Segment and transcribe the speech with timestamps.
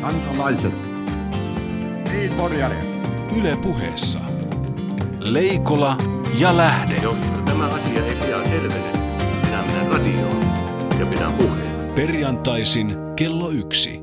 [0.00, 0.72] kansalaiset.
[2.10, 2.32] Niin,
[3.40, 4.20] Yle puheessa.
[5.18, 5.96] Leikola
[6.38, 6.96] ja Lähde.
[6.96, 8.92] Jos tämä asia ei pian selvene,
[9.44, 10.40] minä menen radioon
[10.98, 11.92] ja pidän puheen.
[11.94, 14.00] Perjantaisin kello yksi.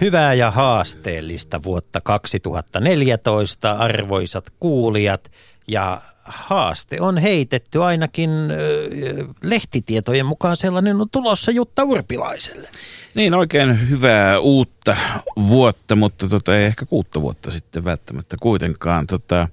[0.00, 5.30] Hyvää ja haasteellista vuotta 2014, arvoisat kuulijat.
[5.68, 8.30] Ja haaste on heitetty ainakin
[9.42, 12.68] lehtitietojen mukaan sellainen on tulossa Jutta Urpilaiselle.
[13.14, 14.96] Niin, oikein hyvää uutta
[15.48, 19.06] vuotta, mutta tota, ei ehkä kuutta vuotta sitten välttämättä kuitenkaan.
[19.06, 19.48] Tota,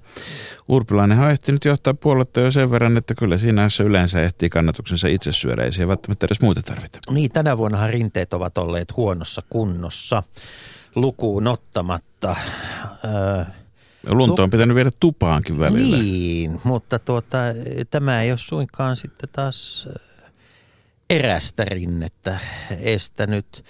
[0.68, 5.32] Urpilainen on ehtinyt johtaa puoletta jo sen verran, että kyllä siinä yleensä ehtii kannatuksensa itse
[5.32, 6.98] syödä, ei siihen välttämättä edes muuta tarvita.
[7.10, 10.22] Niin, tänä vuonnahan rinteet ovat olleet huonossa kunnossa
[10.94, 12.36] lukuun ottamatta.
[13.04, 13.44] Öö,
[14.06, 15.96] Lunta on pitänyt viedä tupaankin välillä.
[15.96, 17.38] Niin, mutta tuota,
[17.90, 19.88] tämä ei ole suinkaan sitten taas
[21.10, 22.38] erästä rinnettä
[22.80, 23.64] estänyt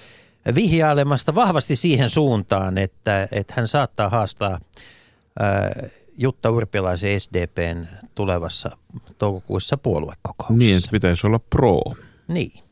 [0.55, 4.61] vihjailemasta vahvasti siihen suuntaan, että, että hän saattaa haastaa
[5.39, 5.73] ää,
[6.19, 8.77] Jutta Urpilaisen SDPn tulevassa
[9.19, 10.59] toukokuussa puoluekokouksessa.
[10.59, 11.81] Niin, että pitäisi olla pro.
[12.29, 12.66] Niin.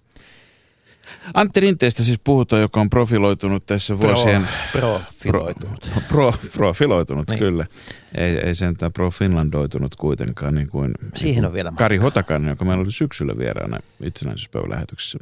[1.35, 4.49] Antti Rinteestä siis puhutaan, joka on profiloitunut tässä vuosien...
[4.73, 5.91] Profiloitunut.
[6.09, 7.39] Pro, pro, profiloitunut, niin.
[7.39, 7.67] kyllä.
[8.15, 10.93] Ei, ei sentään profinlandoitunut kuitenkaan niin kuin...
[11.17, 15.19] Siihen on vielä Kari Hotakainen, joka meillä oli syksyllä vieraana itsenäisyyspäivälähetyksessä.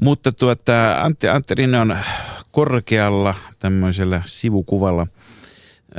[0.00, 1.98] Mutta tuota, Antti, Antti Rinne on
[2.50, 5.06] korkealla tämmöisellä sivukuvalla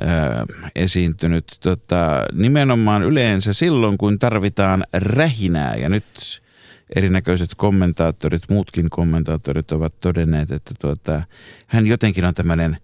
[0.02, 5.75] ää, esiintynyt tota, nimenomaan yleensä silloin, kun tarvitaan rähinää.
[5.75, 6.41] Ja nyt
[6.95, 11.22] erinäköiset kommentaattorit, muutkin kommentaattorit ovat todenneet, että tuota,
[11.67, 12.78] hän jotenkin on tämmöinen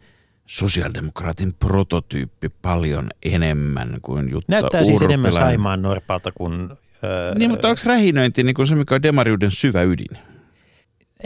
[0.46, 6.70] sosiaalidemokraatin prototyyppi paljon enemmän kuin Jutta Näyttää siis enemmän Saimaan Norpalta kuin...
[7.04, 10.18] Öö, niin, mutta onko rähinöinti niin kuin se, mikä on demariuden syvä ydin?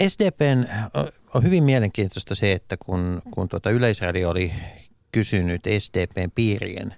[0.07, 0.65] SDPn
[1.33, 4.51] on hyvin mielenkiintoista se, että kun, kun tuota Yleisradio oli
[5.11, 6.95] kysynyt SDPn piirien,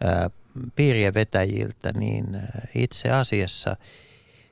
[0.00, 0.30] ää,
[0.76, 2.26] piirien vetäjiltä, niin
[2.74, 3.76] itse asiassa–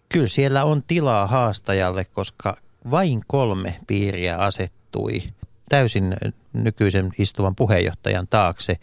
[0.08, 2.56] kyllä siellä on tilaa haastajalle, koska
[2.90, 5.22] vain kolme piiriä asettui
[5.68, 6.16] täysin
[6.52, 8.76] nykyisen istuvan puheenjohtajan taakse.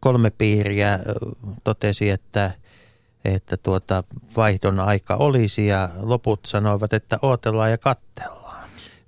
[0.00, 0.98] Kolme piiriä
[1.64, 2.50] totesi, että,
[3.24, 4.04] että tuota
[4.36, 8.45] vaihdon aika olisi ja loput sanoivat, että odotellaan ja kattellaan.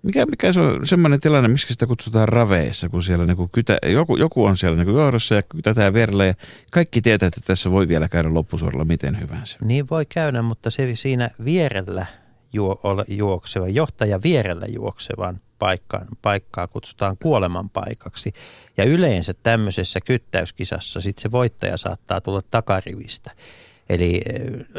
[0.03, 4.17] Mikä, mikä se on semmoinen tilanne, miksi sitä kutsutaan raveissa, kun siellä niin kytä, joku,
[4.17, 6.35] joku on siellä niin johdossa ja kytätään vierellä ja
[6.73, 9.59] kaikki tietää, että tässä voi vielä käydä loppusuoralla miten hyvänsä.
[9.65, 12.07] Niin voi käydä, mutta se siinä vierellä
[12.53, 18.33] juo, juokseva, johtaja vierellä juoksevan paikkaan, paikkaa kutsutaan kuoleman paikaksi.
[18.77, 23.31] Ja yleensä tämmöisessä kyttäyskisassa sit se voittaja saattaa tulla takarivistä.
[23.89, 24.23] Eli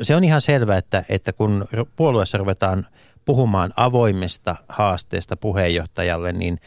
[0.02, 1.66] se on ihan selvää, että, että kun
[1.96, 2.88] puolueessa ruvetaan–
[3.30, 6.60] puhumaan avoimesta haasteesta puheenjohtajalle, niin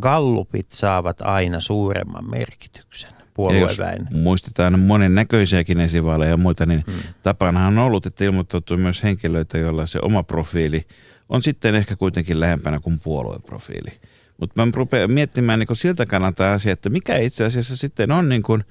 [0.00, 4.08] gallupit saavat aina suuremman merkityksen puolueväen.
[4.10, 6.94] Jos muistetaan monen näköisiäkin esivaaleja ja muita, niin hmm.
[7.22, 10.86] tapanahan on ollut, että ilmoittautuu myös henkilöitä, joilla se oma profiili
[11.28, 13.92] on sitten ehkä kuitenkin lähempänä kuin puolueprofiili.
[14.40, 18.42] Mutta mä rupean miettimään niin siltä kannalta asia, että mikä itse asiassa sitten on niin
[18.42, 18.64] kuin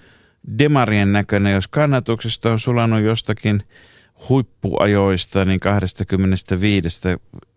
[0.59, 3.63] demarien näköinen, jos kannatuksesta on sulanut jostakin–
[4.29, 7.01] huippuajoista, niin 25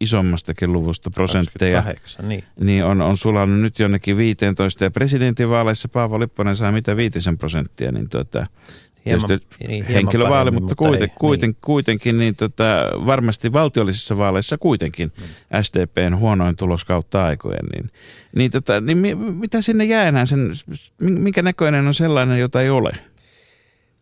[0.01, 2.45] isommastakin luvusta prosentteja, 28, niin.
[2.61, 4.85] niin on, on sulannut nyt jonnekin 15.
[4.85, 8.47] Ja presidentinvaaleissa Paavo Lipponen saa mitä viitisen prosenttia, niin tuota,
[9.07, 9.29] hieman,
[9.69, 11.57] niin, henkilövaali, mutta, mutta kuiten, ei, kuiten, niin.
[11.61, 12.65] kuitenkin niin tota,
[13.07, 15.63] varmasti valtiollisissa vaaleissa kuitenkin mm.
[15.63, 17.67] SDPn huonoin tulos kautta aikojen.
[17.73, 17.91] Niin,
[18.37, 20.27] niin, tota, niin mi, mitä sinne jää enää?
[20.27, 20.51] Sen,
[21.01, 22.93] minkä näköinen on sellainen, jota ei ole?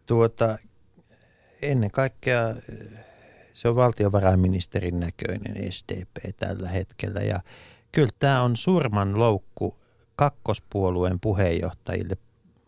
[0.06, 0.58] Tuota,
[1.62, 2.88] ennen kaikkea eh,
[3.52, 7.40] se on valtiovarainministerin näköinen SDP tällä hetkellä ja
[7.92, 9.78] kyllä tämä on surman loukku
[10.16, 12.16] kakkospuolueen puheenjohtajille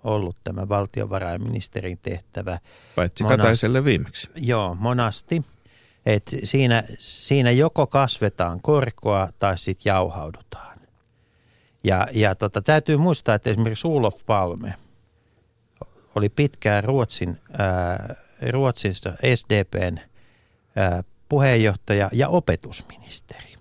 [0.04, 2.58] ollut tämä valtiovarainministerin tehtävä.
[2.96, 4.28] Paitsi Kataiselle viimeksi.
[4.36, 5.44] Joo, monasti.
[6.06, 10.78] Et siinä, siinä joko kasvetaan korkoa tai sitten jauhaudutaan.
[11.84, 14.74] Ja, ja tota, täytyy muistaa, että esimerkiksi Ulof Palme
[16.14, 18.14] oli pitkään Ruotsin ää,
[18.50, 19.98] Ruotsista SDPn
[21.28, 23.54] puheenjohtaja ja opetusministeri.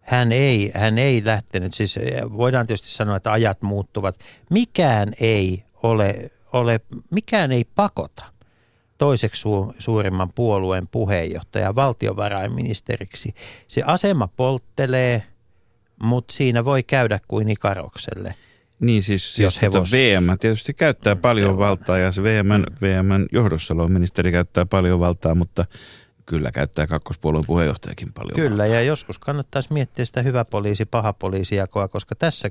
[0.00, 1.98] Hän ei, hän ei lähtenyt, siis
[2.36, 4.18] voidaan tietysti sanoa, että ajat muuttuvat.
[4.50, 6.80] Mikään ei ole, ole
[7.10, 8.24] mikään ei pakota
[8.98, 13.34] toiseksi su, suurimman puolueen puheenjohtaja valtiovarainministeriksi.
[13.68, 15.22] Se asema polttelee,
[16.02, 18.34] mutta siinä voi käydä kuin ikarokselle–
[18.82, 19.92] niin siis, jos siis hevos...
[19.92, 22.48] VM tietysti käyttää mm, paljon valtaa ja se VM.
[22.82, 25.64] VM johdossa ministeri käyttää paljon valtaa, mutta
[26.26, 28.34] kyllä käyttää kakkospuolueen puheenjohtajakin paljon.
[28.34, 32.50] Kyllä, ja joskus kannattaisi miettiä sitä hyvä poliisi, paha poliisijakoa, koska tässä,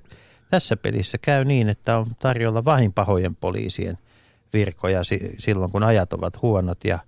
[0.49, 3.97] tässä pelissä käy niin, että on tarjolla vain pahojen poliisien
[4.53, 6.99] virkoja si- silloin, kun ajat ovat huonot ja,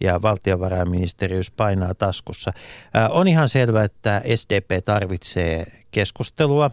[0.00, 2.52] ja valtiovarainministeriys painaa taskussa.
[2.94, 6.70] Ää, on ihan selvää, että SDP tarvitsee keskustelua.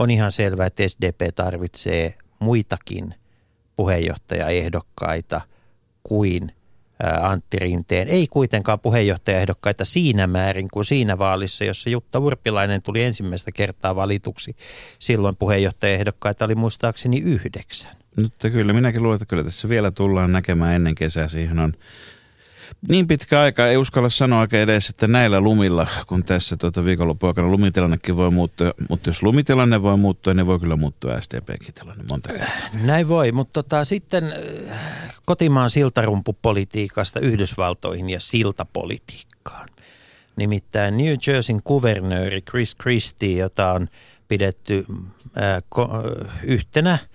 [0.00, 3.14] On ihan selvää, että SDP tarvitsee muitakin
[3.76, 5.40] puheenjohtajaehdokkaita
[6.02, 6.52] kuin
[7.22, 8.08] Antti Rinteen.
[8.08, 14.56] Ei kuitenkaan puheenjohtajaehdokkaita siinä määrin kuin siinä vaalissa, jossa Jutta Urpilainen tuli ensimmäistä kertaa valituksi.
[14.98, 17.92] Silloin puheenjohtajaehdokkaita oli muistaakseni yhdeksän.
[18.22, 21.28] Mutta kyllä, minäkin luulen, että kyllä tässä vielä tullaan näkemään ennen kesää.
[21.28, 21.74] Siihen on
[22.88, 27.48] niin pitkä aika, ei uskalla sanoa oikein edes, että näillä lumilla, kun tässä tuota viikonloppuaikana
[27.48, 32.28] lumitilannekin voi muuttua, mutta jos lumitilanne voi muuttua, niin voi kyllä muuttua SDPkin tilanne monta
[32.32, 32.56] kertaa.
[32.82, 34.24] Näin voi, mutta tota, sitten
[34.70, 34.78] äh,
[35.26, 39.68] kotimaan siltarumpupolitiikasta Yhdysvaltoihin ja siltapolitiikkaan.
[40.36, 43.88] Nimittäin New Jerseyn kuvernööri Chris Christie, jota on
[44.28, 44.86] pidetty
[45.36, 45.88] ää, äh, ko,
[46.42, 46.98] yhtenä–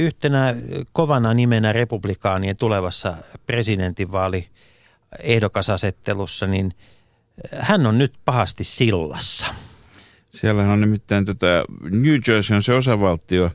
[0.00, 0.54] yhtenä
[0.92, 3.16] kovana nimenä republikaanien tulevassa
[3.46, 4.48] presidentinvaali
[5.18, 6.72] ehdokasasettelussa, niin
[7.52, 9.46] hän on nyt pahasti sillassa.
[10.30, 13.50] Siellä on nimittäin tota, New Jersey on se osavaltio,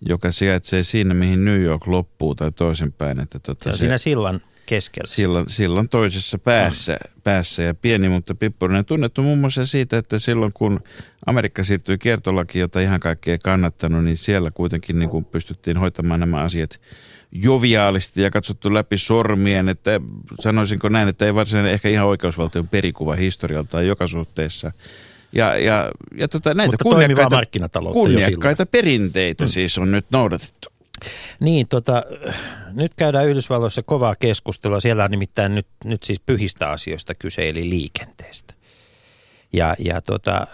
[0.00, 3.20] joka sijaitsee siinä, mihin New York loppuu tai toisinpäin.
[3.20, 5.08] Että tota, se on se, siinä sillan keskellä.
[5.08, 7.20] Sillan, sillan toisessa päässä, no.
[7.24, 8.84] päässä ja pieni, mutta pippurinen.
[8.84, 10.80] Tunnettu muun muassa siitä, että silloin kun
[11.26, 16.20] Amerikka siirtyi kiertolakiin, jota ihan kaikki ei kannattanut, niin siellä kuitenkin niin kuin pystyttiin hoitamaan
[16.20, 16.80] nämä asiat
[17.32, 20.00] joviaalisti ja katsottu läpi sormien, että
[20.40, 24.72] sanoisinko näin, että ei varsinainen ehkä ihan oikeusvaltion perikuva historialtaan joka suhteessa.
[25.32, 27.40] Ja, ja, ja tota, näitä Mutta kunniakkaita,
[27.92, 29.48] kunniakkaita perinteitä mm.
[29.48, 30.68] siis on nyt noudatettu.
[31.40, 32.02] Niin, tota,
[32.72, 34.80] nyt käydään Yhdysvalloissa kovaa keskustelua.
[34.80, 38.54] Siellä on nimittäin nyt, nyt siis pyhistä asioista kyse, eli liikenteestä.
[39.52, 40.46] Ja, ja tota,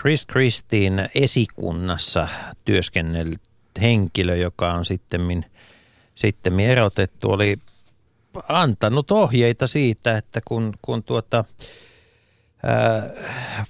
[0.00, 2.28] Chris Christin esikunnassa
[2.64, 3.40] työskennellyt
[3.80, 5.20] henkilö, joka on sitten
[6.16, 7.58] sitten erotettu, oli
[8.48, 11.44] antanut ohjeita siitä, että kun, kun tuota,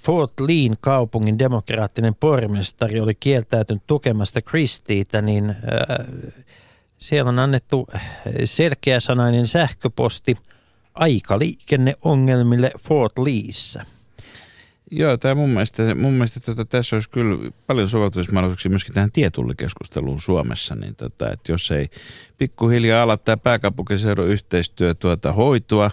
[0.01, 5.55] Fort Leen kaupungin demokraattinen pormestari oli kieltäytynyt tukemasta Kristiitä, niin
[6.97, 7.87] siellä on annettu
[8.45, 10.35] selkeäsanainen sähköposti
[10.93, 13.85] aikaliikenneongelmille Fort Leeissä.
[14.91, 20.21] Joo, tämä mun mielestä, mun mielestä tota, tässä olisi kyllä paljon soveltumismahdollisuuksia myöskin tähän tietullikeskusteluun
[20.21, 20.75] Suomessa.
[20.75, 21.87] Niin tota, että jos ei
[22.37, 25.91] pikkuhiljaa ala tämä pääkaupunkiseudun yhteistyö tuota, hoitua,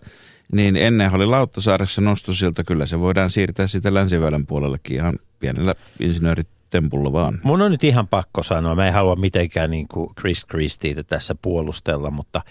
[0.52, 5.74] niin ennen oli Lauttasaaressa nosto siltä, kyllä se voidaan siirtää sitä länsiväylän puolellekin ihan pienellä
[6.00, 7.40] insinööritempulla vaan.
[7.42, 11.34] Mun on nyt ihan pakko sanoa, mä en halua mitenkään niin kuin Chris Christie tässä
[11.42, 12.42] puolustella, mutta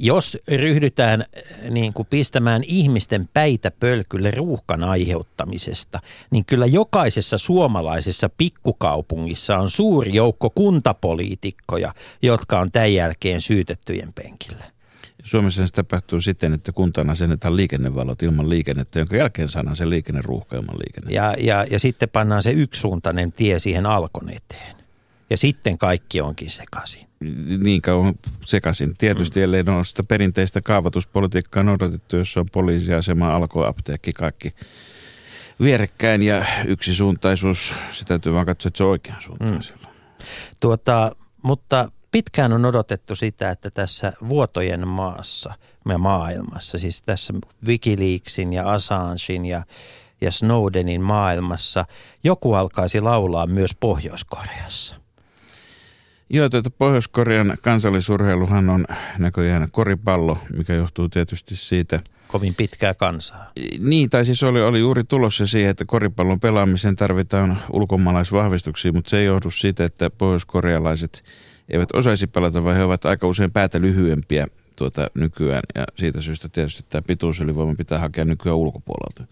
[0.00, 1.24] jos ryhdytään
[1.70, 6.00] niin kuin pistämään ihmisten päitä pölkylle ruuhkan aiheuttamisesta,
[6.30, 14.64] niin kyllä jokaisessa suomalaisessa pikkukaupungissa on suuri joukko kuntapoliitikkoja, jotka on tämän jälkeen syytettyjen penkillä.
[15.24, 20.56] Suomessa se tapahtuu siten, että kuntana asennetaan liikennevalot ilman liikennettä, jonka jälkeen saadaan se liikenneruuhka
[20.56, 21.14] ilman liikennettä.
[21.14, 24.76] Ja, ja, ja sitten pannaan se yksisuuntainen tie siihen alkon eteen.
[25.30, 27.09] Ja sitten kaikki onkin sekaisin.
[27.58, 28.14] Niin kauan
[28.44, 28.94] sekaisin.
[28.98, 29.44] Tietysti mm.
[29.44, 34.52] ellei ole sitä perinteistä kaavoituspolitiikkaa noudatettu, jossa on poliisiasema, alkoapteekki, kaikki
[35.62, 37.74] vierekkäin ja yksisuuntaisuus.
[37.90, 39.88] Se täytyy vaan katsoa, että se on oikean suuntaan mm.
[40.60, 41.12] Tuota,
[41.42, 45.54] mutta pitkään on odotettu sitä, että tässä vuotojen maassa
[45.88, 47.34] ja maailmassa, siis tässä
[47.66, 49.62] Wikileaksin ja Assangein ja,
[50.20, 51.84] ja Snowdenin maailmassa,
[52.24, 54.99] joku alkaisi laulaa myös Pohjois-Koreassa.
[56.32, 58.86] Joo, tuota Pohjois-Korean kansallisurheiluhan on
[59.18, 62.00] näköjään koripallo, mikä johtuu tietysti siitä.
[62.28, 63.52] Kovin pitkää kansaa.
[63.82, 69.18] Niin, tai siis oli, oli juuri tulossa siihen, että koripallon pelaamiseen tarvitaan ulkomaalaisvahvistuksia, mutta se
[69.18, 71.24] ei johdu siitä, että pohjoiskorealaiset
[71.68, 74.46] eivät osaisi pelata, vaan he ovat aika usein päätä lyhyempiä
[74.76, 75.62] tuota nykyään.
[75.74, 79.24] Ja siitä syystä tietysti tämä pituusylivoima pitää hakea nykyään ulkopuolelta.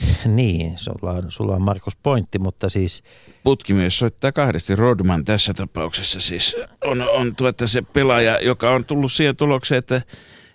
[0.26, 3.02] Niin, sulla on, sulla on Markus pointti, mutta siis...
[3.44, 4.76] Putkimies soittaa kahdesti.
[4.76, 10.02] Rodman tässä tapauksessa siis on, on tuota se pelaaja, joka on tullut siihen tulokseen, että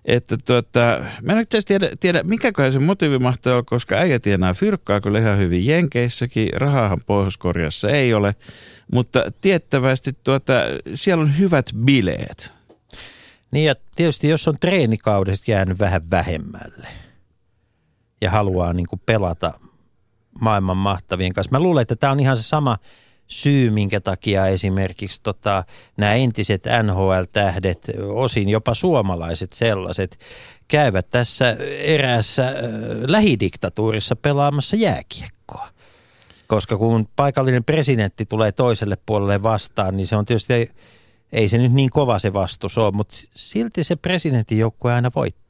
[0.06, 4.54] että tuota, mä en itse tiedä, tiedä mikäköhän se motiivi mahtaa olla, koska äijä tienaa
[4.54, 8.36] fyrkkaa kyllä ihan hyvin Jenkeissäkin, rahaahan Pohjois-Koreassa ei ole,
[8.92, 10.54] mutta tiettävästi tuota,
[10.94, 12.52] siellä on hyvät bileet.
[13.52, 16.88] Niin ja tietysti jos on treenikaudesta jäänyt vähän vähemmälle–
[18.22, 19.54] ja haluaa niin kuin pelata
[20.42, 21.58] maailman mahtavien kanssa.
[21.58, 22.78] Mä luulen, että tämä on ihan se sama
[23.28, 25.64] syy, minkä takia esimerkiksi tota,
[25.98, 30.20] nämä entiset NHL-tähdet, osin jopa suomalaiset sellaiset,
[30.68, 32.54] käyvät tässä eräässä äh,
[33.08, 35.68] lähidiktatuurissa pelaamassa jääkiekkoa.
[36.48, 40.72] Koska kun paikallinen presidentti tulee toiselle puolelle vastaan, niin se on tietysti,
[41.32, 45.47] ei se nyt niin kova se vastus ole, mutta silti se presidentin joukkue aina voittaa.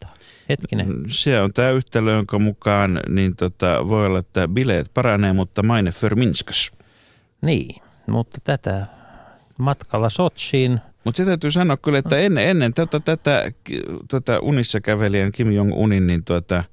[0.49, 1.05] Hetkinen.
[1.07, 5.91] Se on tämä yhtälö, jonka mukaan niin tota, voi olla, että bileet paranee, mutta maine
[5.91, 6.71] förminskas.
[7.41, 8.85] Niin, mutta tätä
[9.57, 13.51] matkalla Sotsiin mutta se täytyy sanoa kyllä, että ennen, ennen tätä, tätä,
[14.07, 16.63] tätä unissa kävelijän Kim Jong-unin niin tuota,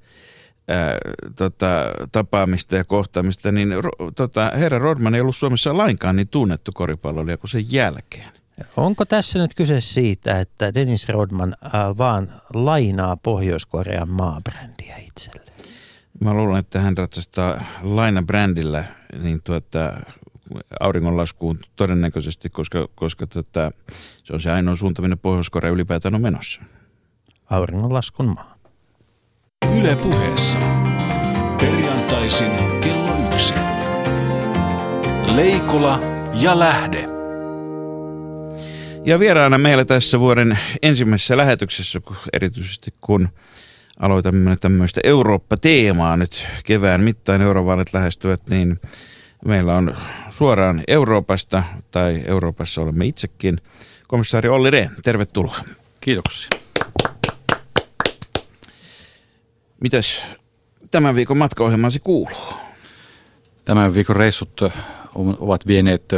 [0.67, 0.97] ää,
[1.35, 6.71] tota, tapaamista ja kohtaamista, niin ro, tota, herra Rodman ei ollut Suomessa lainkaan niin tunnettu
[6.73, 8.31] koripalloilija kuin sen jälkeen.
[8.77, 15.55] Onko tässä nyt kyse siitä, että Dennis Rodman äh, vaan lainaa Pohjois-Korean maabrändiä itselleen?
[16.19, 18.83] Mä luulen, että hän ratsastaa lainabrändillä
[19.23, 19.93] niin tuota,
[20.79, 23.71] auringonlaskuun todennäköisesti, koska, koska tota,
[24.23, 26.61] se on se ainoa suunta, minne Pohjois-Korea ylipäätään on menossa.
[27.49, 28.55] Auringonlaskun maa.
[29.79, 30.59] Yle puheessa.
[31.59, 33.53] Perjantaisin kello yksi.
[35.35, 35.99] Leikola
[36.33, 37.14] ja Lähde.
[39.05, 42.01] Ja vieraana meillä tässä vuoden ensimmäisessä lähetyksessä,
[42.33, 43.29] erityisesti kun
[43.99, 48.79] aloitamme tämmöistä Eurooppa-teemaa nyt kevään mittaan eurovaalit lähestyvät, niin
[49.45, 49.97] Meillä on
[50.29, 53.57] suoraan Euroopasta, tai Euroopassa olemme itsekin,
[54.07, 54.95] komissaari Olli Rehn.
[55.03, 55.57] Tervetuloa.
[56.01, 56.49] Kiitoksia.
[59.81, 60.27] Mitäs
[60.91, 62.53] tämän viikon matkaohjelmasi kuuluu?
[63.65, 64.61] Tämän viikon reissut
[65.15, 66.13] ovat vieneet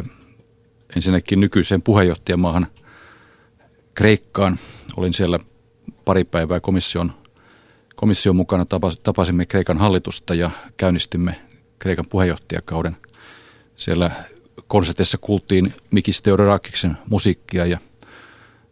[0.96, 2.68] ensinnäkin nykyiseen puheenjohtajamaahan
[3.94, 4.60] Kreikkaan.
[4.98, 5.40] Olin siellä
[6.06, 7.12] pari päivää komission,
[7.96, 8.66] komission mukana.
[9.04, 11.36] Tapasimme Kreikan hallitusta ja käynnistimme
[11.80, 12.98] Kreikan puheenjohtajakauden–
[13.78, 14.12] siellä
[14.68, 17.80] konsertissa kuultiin Mikis Theodorakiksen musiikkia ja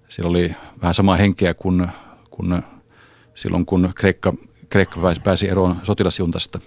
[0.10, 1.88] siellä oli vähän samaa henkeä kuin,
[2.29, 2.63] kuin
[3.36, 4.34] silloin, kun Kreikka,
[4.69, 6.60] Kreikka pääsi eroon sotilasjuntasta.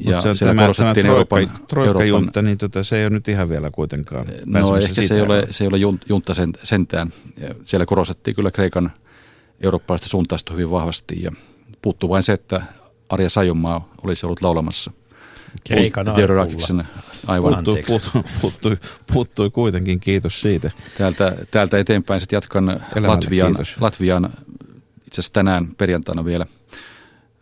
[0.00, 3.28] Ja se siellä tämä, korostettiin tämä Euroopan, troikka, Euroopan, niin tota, se ei ole nyt
[3.28, 7.12] ihan vielä kuitenkaan No ehkä se ei, ole, se ei ole junta sen, sentään.
[7.40, 8.90] Ja siellä korostettiin kyllä Kreikan
[9.60, 11.32] eurooppalaista suuntausta hyvin vahvasti ja
[11.82, 12.62] puuttuu vain se, että
[13.08, 14.90] Arja Sajonmaa olisi ollut laulamassa.
[15.66, 16.06] Kreikan
[17.26, 17.64] aivan.
[17.64, 18.76] Puuttui, puuttui, puuttui,
[19.12, 20.70] puuttui, kuitenkin, kiitos siitä.
[20.98, 24.24] Täältä, täältä eteenpäin sitten jatkan Latvian, Latvian,
[25.06, 26.46] itse asiassa tänään perjantaina vielä.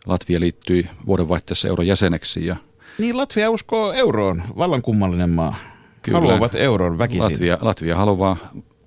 [0.05, 2.45] Latvia liittyi vuodenvaihteessa euron jäseneksi.
[2.45, 2.55] Ja
[2.97, 5.55] niin, Latvia uskoo euroon, vallankummallinen maa.
[6.01, 6.19] Kyllä.
[6.19, 7.23] Haluavat euron väkisin.
[7.23, 8.37] Latvia, Latvia haluaa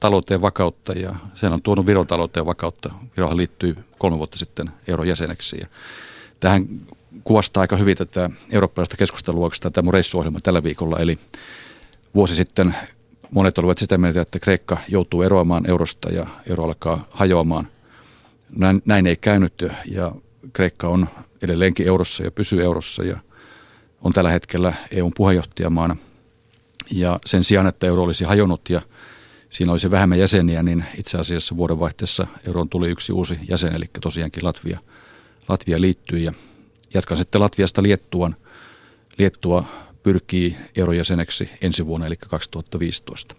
[0.00, 2.90] talouteen vakautta ja sen on tuonut Viron talouteen vakautta.
[3.16, 5.58] Virohan liittyy kolme vuotta sitten euron jäseneksi.
[5.60, 5.66] Ja
[6.40, 6.66] tähän
[7.24, 10.98] kuvastaa aika hyvin tätä eurooppalaista keskustelua oikeastaan tämä reissuohjelma tällä viikolla.
[10.98, 11.18] Eli
[12.14, 12.74] vuosi sitten
[13.30, 17.68] monet olivat sitä mieltä, että Kreikka joutuu eroamaan eurosta ja euro alkaa hajoamaan.
[18.56, 20.12] Näin, näin ei käynyt ja
[20.52, 21.08] Kreikka on
[21.42, 23.16] edelleenkin eurossa ja pysyy eurossa ja
[24.00, 25.96] on tällä hetkellä EUn puheenjohtajamaana.
[26.90, 28.80] Ja sen sijaan, että euro olisi hajonnut ja
[29.50, 34.44] siinä olisi vähemmän jäseniä, niin itse asiassa vuodenvaihteessa euroon tuli yksi uusi jäsen, eli tosiaankin
[34.44, 34.78] Latvia,
[35.48, 36.32] Latvia liittyi ja
[36.94, 38.36] Jatkan sitten Latviasta Liettuan.
[39.18, 39.64] Liettua
[40.02, 43.34] pyrkii eurojäseneksi ensi vuonna, eli 2015.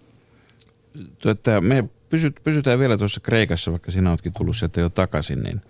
[1.22, 5.62] Tuota, me pysyt, pysytään vielä tuossa Kreikassa, vaikka sinä oletkin tullut sieltä jo takaisin, niin,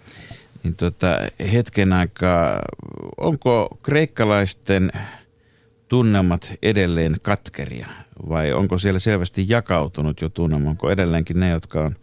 [0.63, 1.08] niin tuota,
[1.53, 2.62] hetken aikaa,
[3.17, 4.91] onko kreikkalaisten
[5.88, 7.88] tunnelmat edelleen katkeria
[8.29, 10.70] vai onko siellä selvästi jakautunut jo tunnelma?
[10.70, 11.96] Onko edelleenkin ne, jotka on,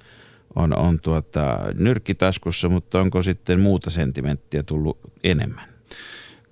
[0.55, 5.71] on, on tuota, nyrkkitaskussa, mutta onko sitten muuta sentimenttiä tullut enemmän?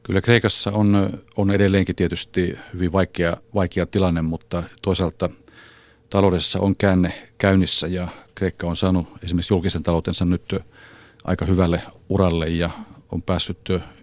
[0.03, 5.31] Kyllä Kreikassa on, on edelleenkin tietysti hyvin vaikea, vaikea tilanne, mutta toisaalta
[6.11, 10.55] taloudessa on käänne käynnissä ja Kreikka on saanut esimerkiksi julkisen taloutensa nyt
[11.29, 12.71] aika hyvälle uralle ja
[13.13, 13.59] on päässyt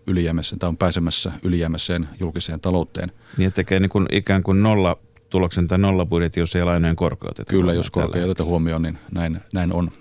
[0.08, 3.12] ylijäämässä tai on pääsemässä ylijäämäseen julkiseen talouteen.
[3.38, 4.98] Niin tekee niin kuin ikään kuin nolla
[5.30, 5.80] tuloksen tai
[6.10, 9.92] budjetti, jos ei lainojen korko Kyllä, jos korko ei huomioon, niin näin, näin on.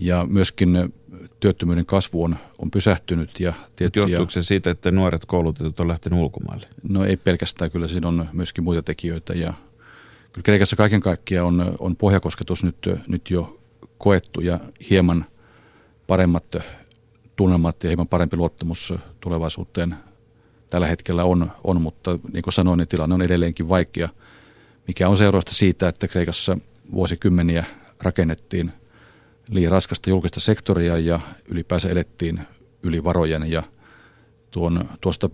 [0.00, 0.92] Ja myöskin
[1.40, 3.40] työttömyyden kasvu on, on pysähtynyt.
[3.40, 6.66] Ja tiettyjä, Johtuuko se siitä, että nuoret koulutetut on lähtenyt ulkomaille?
[6.88, 9.32] No ei pelkästään, kyllä siinä on myöskin muita tekijöitä.
[9.32, 9.52] Ja
[10.32, 13.60] kyllä Kreikassa kaiken kaikkiaan on, on pohjakosketus nyt, nyt jo
[13.98, 14.60] koettu ja
[14.90, 15.26] hieman
[16.08, 16.56] paremmat
[17.36, 19.94] tunnelmat ja hieman parempi luottamus tulevaisuuteen
[20.70, 24.08] tällä hetkellä on, on mutta niin kuin sanoin, niin tilanne on edelleenkin vaikea,
[24.86, 26.58] mikä on seurausta siitä, että Kreikassa
[26.92, 27.64] vuosikymmeniä
[28.02, 28.72] rakennettiin–
[29.50, 32.40] liian raskasta julkista sektoria ja ylipäänsä elettiin
[32.82, 33.62] yli varojen ja
[34.50, 35.30] tuon, tuosta,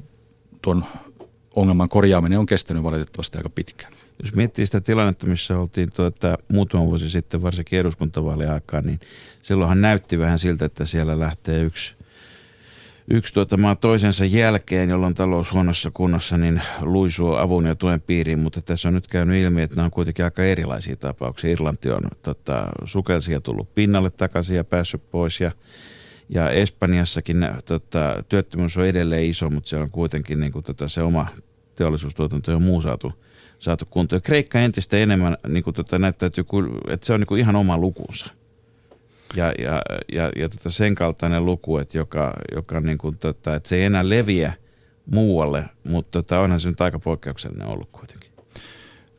[0.62, 0.84] tuon
[1.56, 3.92] ongelman korjaaminen on kestänyt valitettavasti aika pitkään.
[4.22, 9.00] Jos miettii sitä tilannetta, missä oltiin tuota, muutama vuosi sitten, varsinkin eduskuntavaalien aikaan, niin
[9.42, 11.94] silloinhan näytti vähän siltä, että siellä lähtee yksi,
[13.10, 18.38] yksi tuota, maa toisensa jälkeen, jolloin talous huonossa kunnossa, niin luisuu avun ja tuen piiriin,
[18.38, 21.50] mutta tässä on nyt käynyt ilmi, että nämä on kuitenkin aika erilaisia tapauksia.
[21.50, 25.52] Irlanti on tota, sukelsia tullut pinnalle takaisin ja päässyt pois ja
[26.28, 31.02] ja Espanjassakin tota, työttömyys on edelleen iso, mutta siellä on kuitenkin niin kuin, tota, se
[31.02, 31.26] oma
[31.76, 33.12] teollisuustuotanto ja muu saatu,
[33.64, 34.22] saatu kuntoon.
[34.22, 36.44] Kreikka entistä enemmän niin kuin, tota, näyttäytyy,
[36.88, 38.26] että se on niin kuin ihan oma lukunsa.
[39.36, 43.68] Ja, ja, ja, ja tota sen kaltainen luku, että, joka, joka niin kuin, tota, että
[43.68, 44.52] se ei enää leviä
[45.06, 48.30] muualle, mutta tota, onhan se nyt aika poikkeuksellinen ollut kuitenkin.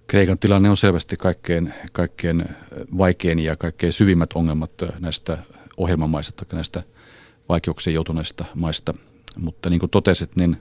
[0.07, 2.45] Kreikan tilanne on selvästi kaikkein, kaikkein
[2.97, 5.37] vaikein ja kaikkein syvimmät ongelmat näistä
[5.77, 6.83] ohjelmamaista tai näistä
[7.49, 8.93] vaikeuksiin joutuneista maista.
[9.37, 10.57] Mutta niin kuin totesit, niin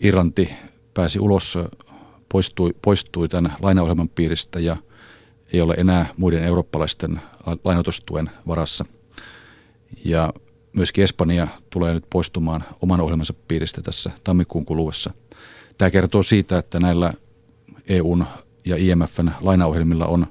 [0.00, 0.50] Irlanti
[0.94, 1.58] pääsi ulos,
[2.34, 4.76] poistui, poistui tämän lainaohjelman piiristä ja
[5.52, 7.20] ei ole enää muiden eurooppalaisten
[7.64, 8.84] lainotustuen varassa.
[10.04, 10.32] Ja
[10.72, 15.10] myöskin Espanja tulee nyt poistumaan oman ohjelmansa piiristä tässä tammikuun kuluessa.
[15.78, 17.12] Tämä kertoo siitä, että näillä
[17.88, 18.26] EUn
[18.64, 20.26] ja IMFn lainaohjelmilla on,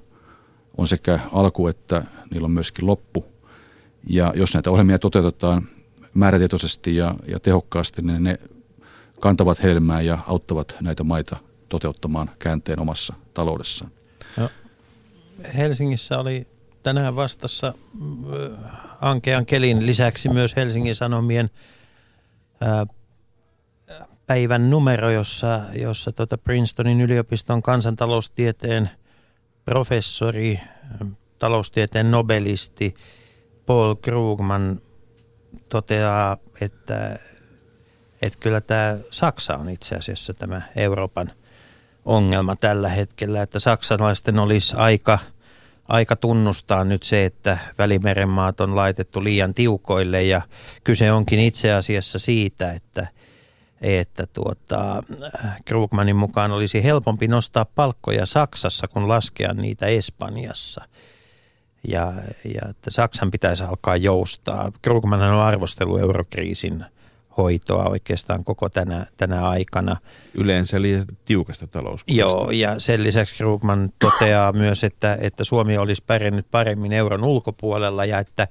[0.77, 3.25] on sekä alku että niillä on myöskin loppu.
[4.09, 5.67] Ja jos näitä ohjelmia toteutetaan
[6.13, 8.39] määrätietoisesti ja, ja tehokkaasti, niin ne
[9.19, 13.91] kantavat helmää ja auttavat näitä maita toteuttamaan käänteen omassa taloudessaan.
[14.37, 14.49] No,
[15.57, 16.47] Helsingissä oli
[16.83, 18.69] tänään vastassa äh,
[19.01, 21.49] ankean kelin lisäksi myös Helsingin Sanomien
[22.61, 28.89] ää, äh, päivän numero, jossa, jossa tota Princetonin yliopiston kansantaloustieteen
[29.65, 30.59] professori,
[31.39, 32.95] taloustieteen nobelisti
[33.65, 34.81] Paul Krugman
[35.69, 37.19] toteaa, että,
[38.21, 41.31] että kyllä tämä Saksa on itse asiassa tämä Euroopan
[42.05, 45.19] ongelma tällä hetkellä, että saksalaisten olisi aika,
[45.87, 50.41] aika tunnustaa nyt se, että Välimeren maat on laitettu liian tiukoille ja
[50.83, 53.07] kyse onkin itse asiassa siitä, että
[53.81, 55.03] että tuota,
[55.65, 60.81] Krugmanin mukaan olisi helpompi nostaa palkkoja Saksassa kuin laskea niitä Espanjassa–
[61.87, 62.13] ja,
[62.45, 64.71] ja että Saksan pitäisi alkaa joustaa.
[64.81, 66.85] Krugman on arvostellut eurokriisin
[67.37, 69.95] hoitoa oikeastaan koko tänä, tänä aikana.
[70.33, 72.19] Yleensä liian tiukasta talouskuvasta.
[72.21, 78.05] Joo, ja sen lisäksi Krugman toteaa myös, että, että Suomi olisi pärjännyt paremmin euron ulkopuolella
[78.05, 78.47] ja että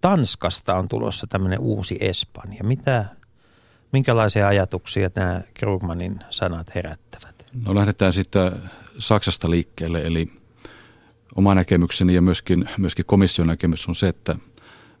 [0.00, 2.64] Tanskasta on tulossa tämmöinen uusi Espanja.
[2.64, 3.04] Mitä,
[3.92, 7.34] minkälaisia ajatuksia nämä Krugmanin sanat herättävät?
[7.66, 8.52] No lähdetään sitten
[8.98, 10.28] Saksasta liikkeelle, eli–
[11.34, 14.36] oma näkemykseni ja myöskin, myöskin komission näkemys on se, että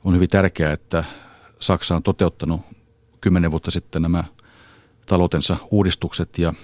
[0.04, 1.04] on hyvin tärkeää, että
[1.58, 2.60] Saksa on toteuttanut
[3.24, 4.24] kymmenen vuotta sitten nämä
[5.06, 6.54] taloutensa uudistukset ja,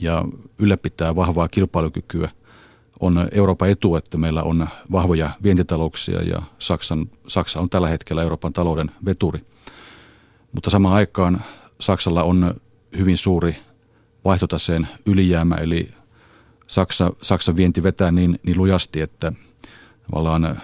[0.00, 0.24] ja
[0.58, 2.30] ylläpitää vahvaa kilpailukykyä.
[3.00, 8.52] On Euroopan etu, että meillä on vahvoja vientitalouksia ja Saksan, Saksa on tällä hetkellä Euroopan
[8.52, 9.40] talouden veturi.
[10.52, 11.44] Mutta samaan aikaan
[11.80, 12.54] Saksalla on
[12.96, 13.56] hyvin suuri
[14.24, 15.90] vaihtotaseen ylijäämä, eli
[16.66, 19.32] Saksa, Saksan vienti vetää niin, niin lujasti, että
[20.10, 20.62] tavallaan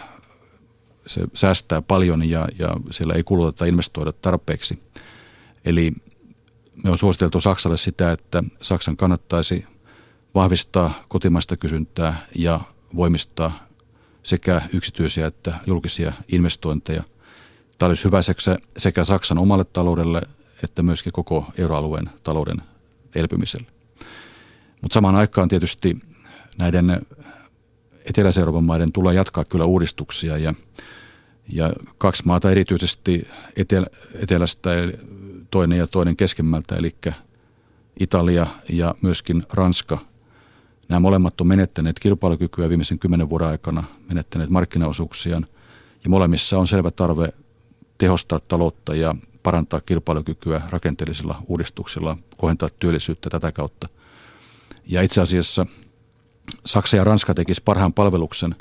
[1.07, 4.79] se säästää paljon ja, ja siellä ei kuluteta investoida tarpeeksi.
[5.65, 5.93] Eli
[6.85, 9.65] me on suositeltu Saksalle sitä, että Saksan kannattaisi
[10.35, 12.61] vahvistaa kotimaista kysyntää ja
[12.97, 13.67] voimistaa
[14.23, 17.03] sekä yksityisiä että julkisia investointeja.
[17.79, 18.21] Tämä olisi hyvä
[18.77, 20.23] sekä Saksan omalle taloudelle
[20.63, 22.63] että myöskin koko euroalueen talouden
[23.15, 23.67] elpymiselle.
[24.83, 26.01] Mutta samaan aikaan tietysti
[26.59, 27.07] näiden
[28.05, 30.55] Etelä-Euroopan maiden tulee jatkaa kyllä uudistuksia ja,
[31.49, 34.71] ja kaksi maata erityisesti etelä, etelästä,
[35.55, 36.95] toinen ja toinen keskemmältä, eli
[38.01, 39.99] Italia ja myöskin Ranska.
[40.89, 45.47] Nämä molemmat on menettäneet kilpailukykyä viimeisen kymmenen vuoden aikana, menettäneet markkinaosuuksiaan
[46.05, 47.29] ja molemmissa on selvä tarve
[47.99, 53.89] tehostaa taloutta ja parantaa kilpailukykyä rakenteellisilla uudistuksilla, kohentaa työllisyyttä tätä kautta–
[54.87, 55.67] ja itse asiassa
[56.65, 58.55] Saksa ja Ranska tekis parhaan palveluksen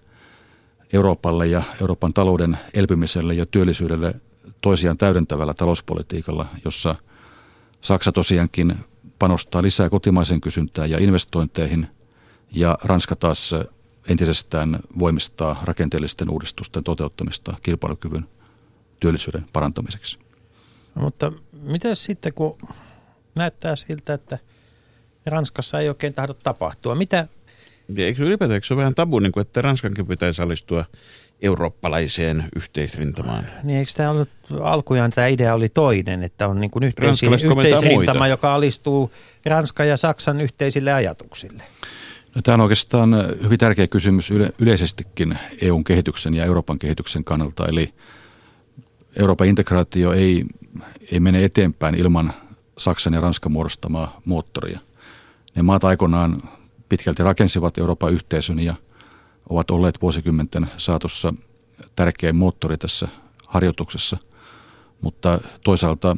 [0.93, 4.15] Euroopalle ja Euroopan talouden elpymiselle ja työllisyydelle
[4.63, 6.95] toisiaan täydentävällä talouspolitiikalla, jossa
[7.81, 8.75] Saksa tosiaankin
[9.19, 11.87] panostaa lisää kotimaisen kysyntään ja investointeihin
[12.51, 13.55] ja Ranska taas
[14.07, 18.25] entisestään voimistaa rakenteellisten uudistusten toteuttamista kilpailukyvyn
[18.99, 20.19] työllisyyden parantamiseksi.
[20.95, 22.57] No, mutta miten sitten, kun
[23.35, 24.39] näyttää siltä, että–
[25.25, 26.95] Ranskassa ei oikein tahdo tapahtua.
[26.95, 27.27] Mitä,
[27.97, 30.85] eikö ylipäätään eikö se ole vähän tabu, niin kuin, että Ranskankin pitäisi alistua
[31.43, 33.45] eurooppalaiseen yhteisrintamaan?
[33.63, 34.29] Niin eikö tämä ollut
[34.61, 37.61] alkujaan, tämä idea oli toinen, että on niin kuin yhteisrintama,
[37.93, 38.27] muita.
[38.27, 39.11] joka alistuu
[39.45, 41.63] Ranskan ja Saksan yhteisille ajatuksille.
[42.35, 47.67] No, tämä on oikeastaan hyvin tärkeä kysymys yle, yleisestikin EUn kehityksen ja Euroopan kehityksen kannalta.
[47.67, 47.93] Eli
[49.19, 50.45] Euroopan integraatio ei,
[51.11, 52.33] ei mene eteenpäin ilman
[52.77, 54.79] Saksan ja Ranskan muodostamaa moottoria.
[55.55, 56.43] Ne maat aikoinaan
[56.89, 58.75] pitkälti rakensivat Euroopan yhteisön ja
[59.49, 61.33] ovat olleet vuosikymmenten saatossa
[61.95, 63.07] tärkeä moottori tässä
[63.47, 64.17] harjoituksessa.
[65.01, 66.17] Mutta toisaalta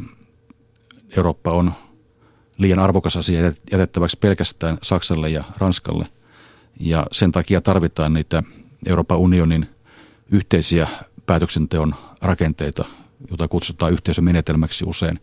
[1.18, 1.74] Eurooppa on
[2.58, 6.08] liian arvokas asia jätettäväksi pelkästään Saksalle ja Ranskalle.
[6.80, 8.44] Ja sen takia tarvitaan niitä
[8.88, 9.70] Euroopan unionin
[10.32, 10.88] yhteisiä
[11.26, 12.86] päätöksenteon rakenteita,
[13.32, 15.20] jota kutsutaan yhteisömenetelmäksi usein.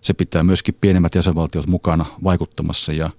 [0.00, 3.10] Se pitää myöskin pienemmät jäsenvaltiot mukana vaikuttamassa ja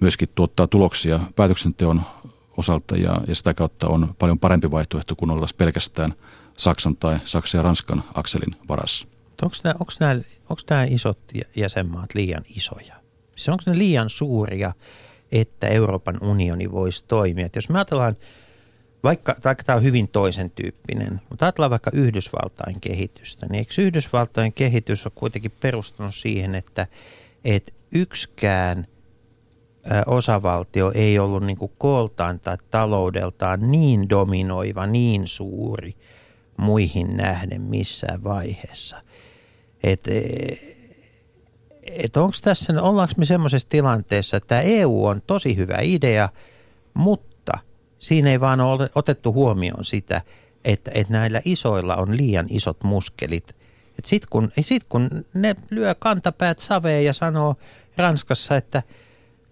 [0.00, 2.02] myöskin tuottaa tuloksia päätöksenteon
[2.56, 6.14] osalta ja, ja sitä kautta on paljon parempi vaihtoehto kuin oltaisiin pelkästään
[6.56, 9.08] Saksan tai Saksan ja Ranskan akselin varassa.
[9.42, 11.18] Onko nämä, onko, nämä, onko nämä isot
[11.56, 12.94] jäsenmaat liian isoja?
[13.48, 14.72] Onko ne liian suuria,
[15.32, 17.46] että Euroopan unioni voisi toimia?
[17.46, 18.16] Et jos me ajatellaan,
[19.04, 24.52] vaikka, vaikka tämä on hyvin toisen tyyppinen, mutta ajatellaan vaikka Yhdysvaltain kehitystä, niin eikö Yhdysvaltain
[24.52, 26.86] kehitys ole kuitenkin perustunut siihen, että,
[27.44, 28.86] että yksikään
[30.06, 35.94] osavaltio ei ollut niin kuin kooltaan tai taloudeltaan niin dominoiva, niin suuri
[36.56, 39.00] muihin nähden missään vaiheessa.
[39.82, 40.10] Että
[41.82, 46.28] et onko tässä, ollaanko me semmoisessa tilanteessa, että EU on tosi hyvä idea,
[46.94, 47.58] mutta
[47.98, 50.22] siinä ei vaan ole otettu huomioon sitä,
[50.64, 53.56] että, että näillä isoilla on liian isot muskelit.
[54.04, 57.56] Sitten kun, sit kun ne lyö kantapäät saveen ja sanoo
[57.96, 58.82] Ranskassa, että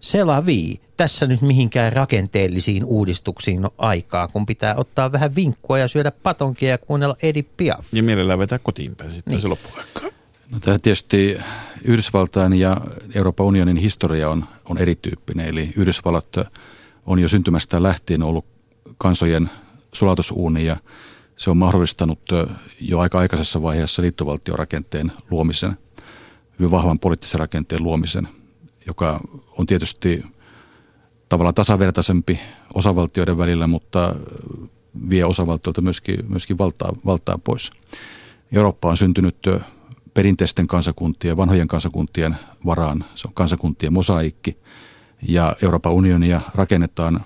[0.05, 6.13] selavii, tässä nyt mihinkään rakenteellisiin uudistuksiin on aikaa, kun pitää ottaa vähän vinkkua ja syödä
[6.23, 7.87] patonkia ja kuunnella Edith Piaf.
[7.93, 9.41] Ja mielellään vetää kotiin päin sitten Niin.
[9.41, 10.03] se loppuaikaa.
[10.51, 11.37] No, tämä tietysti
[11.85, 12.77] Yhdysvaltain ja
[13.15, 15.47] Euroopan unionin historia on, on erityyppinen.
[15.47, 16.37] Eli Yhdysvallat
[17.07, 18.47] on jo syntymästä lähtien ollut
[18.99, 19.51] kansojen
[19.93, 20.77] sulatusuuni ja
[21.37, 22.21] se on mahdollistanut
[22.81, 25.79] jo aika aikaisessa vaiheessa liittovaltiorakenteen luomisen,
[26.59, 28.29] hyvin vahvan poliittisen rakenteen luomisen,
[28.87, 29.21] joka
[29.59, 30.25] on tietysti
[31.29, 32.41] tavallaan tasavertaisempi
[32.75, 34.15] osavaltioiden välillä, mutta
[35.09, 37.71] vie osavaltioilta myöskin, myöskin valtaa, valtaa pois.
[38.53, 39.37] Eurooppa on syntynyt
[40.15, 43.05] perinteisten kansakuntien, vanhojen kansakuntien varaan.
[43.15, 44.59] Se on kansakuntien mosaikki
[45.29, 47.25] ja Euroopan unionia rakennetaan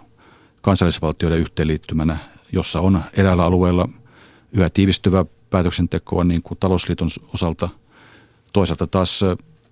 [0.60, 2.18] kansallisvaltioiden yhteenliittymänä,
[2.52, 3.88] jossa on eräällä alueella
[4.52, 7.68] yhä tiivistyvää päätöksentekoa niin kuin talousliiton osalta.
[8.52, 9.24] Toisaalta taas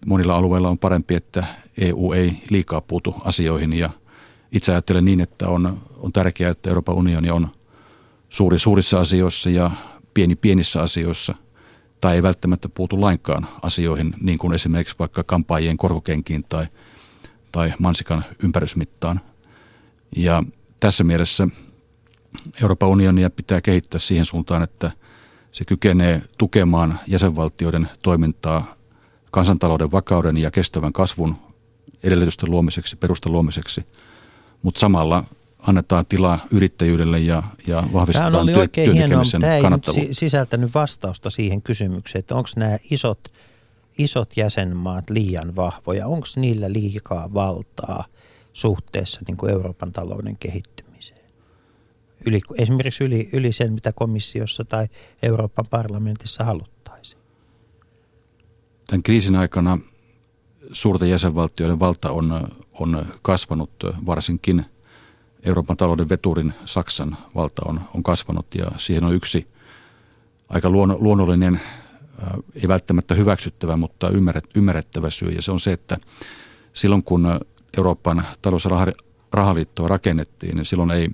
[0.06, 1.44] monilla alueilla on parempi, että
[1.80, 3.90] EU ei liikaa puutu asioihin ja
[4.52, 7.48] itse ajattelen niin, että on, on tärkeää, että Euroopan unioni on
[8.28, 9.70] suuri suurissa asioissa ja
[10.14, 11.34] pieni pienissä asioissa–
[12.00, 16.66] tai ei välttämättä puutu lainkaan asioihin, niin kuin esimerkiksi vaikka kampaajien korkokenkiin tai,
[17.52, 19.20] tai mansikan ympärysmittaan.
[20.16, 20.42] Ja
[20.80, 21.48] tässä mielessä
[22.62, 24.90] Euroopan unionia pitää kehittää siihen suuntaan, että
[25.52, 28.74] se kykenee tukemaan jäsenvaltioiden toimintaa
[29.30, 31.36] kansantalouden vakauden ja kestävän kasvun
[32.02, 33.86] edellytysten luomiseksi, perustan luomiseksi,
[34.62, 35.24] mutta samalla
[35.58, 40.74] annetaan tilaa yrittäjyydelle ja, ja Tämä vahvistetaan oli työ, oikein hienoa, tämä ei nyt sisältänyt
[40.74, 43.32] vastausta siihen kysymykseen, että onko nämä isot,
[43.98, 48.04] isot jäsenmaat liian vahvoja, onko niillä liikaa valtaa
[48.52, 51.20] suhteessa niin kuin Euroopan talouden kehittymiseen?
[52.26, 54.88] Yli, esimerkiksi yli, yli sen, mitä komissiossa tai
[55.22, 57.22] Euroopan parlamentissa haluttaisiin.
[58.86, 59.78] Tämän kriisin aikana
[60.72, 63.70] suurten jäsenvaltioiden valta on, on kasvanut,
[64.06, 64.64] varsinkin
[65.42, 69.46] Euroopan talouden veturin Saksan valta on, on kasvanut ja siihen on yksi
[70.48, 72.30] aika luon, luonnollinen, äh,
[72.62, 75.96] ei välttämättä hyväksyttävä, mutta ymmärret, ymmärrettävä syy ja se on se, että
[76.72, 77.38] silloin kun
[77.76, 81.10] Euroopan talous- ja raha- rahaliittoa rakennettiin, niin silloin ei,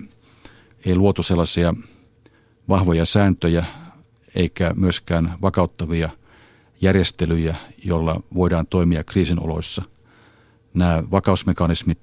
[0.85, 1.73] ei luotu sellaisia
[2.69, 3.65] vahvoja sääntöjä
[4.35, 6.09] eikä myöskään vakauttavia–
[6.83, 9.83] järjestelyjä, jolla voidaan toimia kriisin oloissa.
[10.73, 11.99] Nämä vakausmekanismit,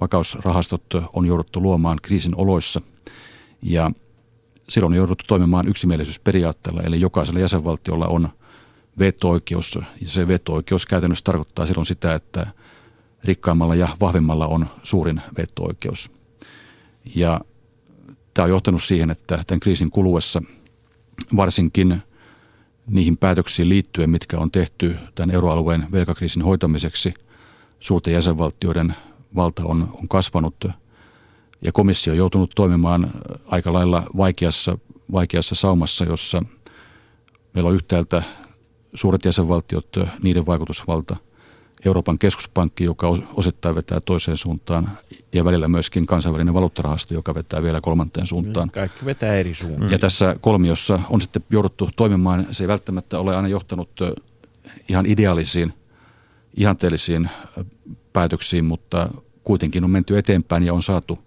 [0.00, 2.80] vakausrahastot on jouduttu luomaan kriisin oloissa
[3.62, 3.90] ja
[4.68, 8.28] silloin on jouduttu toimimaan yksimielisyysperiaatteella, eli jokaisella jäsenvaltiolla on
[8.98, 12.46] veto-oikeus ja se veto-oikeus käytännössä tarkoittaa silloin sitä, että
[13.24, 16.10] rikkaimmalla ja vahvimmalla on suurin veto-oikeus.
[17.14, 17.40] Ja
[18.34, 20.42] tämä on johtanut siihen, että tämän kriisin kuluessa
[21.36, 22.02] varsinkin–
[22.86, 27.14] niihin päätöksiin liittyen, mitkä on tehty tämän euroalueen velkakriisin hoitamiseksi.
[27.80, 28.94] Suurten jäsenvaltioiden
[29.36, 30.64] valta on, on kasvanut.
[31.62, 33.10] ja komissio on joutunut toimimaan
[33.46, 34.78] aika lailla vaikeassa,
[35.12, 36.42] vaikeassa saumassa, jossa
[37.54, 38.22] meillä on yhtäältä
[38.94, 41.16] suuret jäsenvaltiot, niiden vaikutusvalta,
[41.84, 44.98] Euroopan keskuspankki, joka osittain vetää toiseen suuntaan,
[45.32, 48.70] ja välillä myöskin kansainvälinen valuuttarahasto, joka vetää vielä kolmanteen suuntaan.
[48.70, 49.90] Kaikki vetää eri suuntaan.
[49.90, 52.46] Ja tässä kolmiossa on sitten jouduttu toimimaan.
[52.50, 53.90] Se ei välttämättä ole aina johtanut
[54.88, 55.72] ihan ideaalisiin,
[56.56, 57.30] ihanteellisiin
[58.12, 59.10] päätöksiin, mutta
[59.44, 61.18] kuitenkin on menty eteenpäin ja on saatu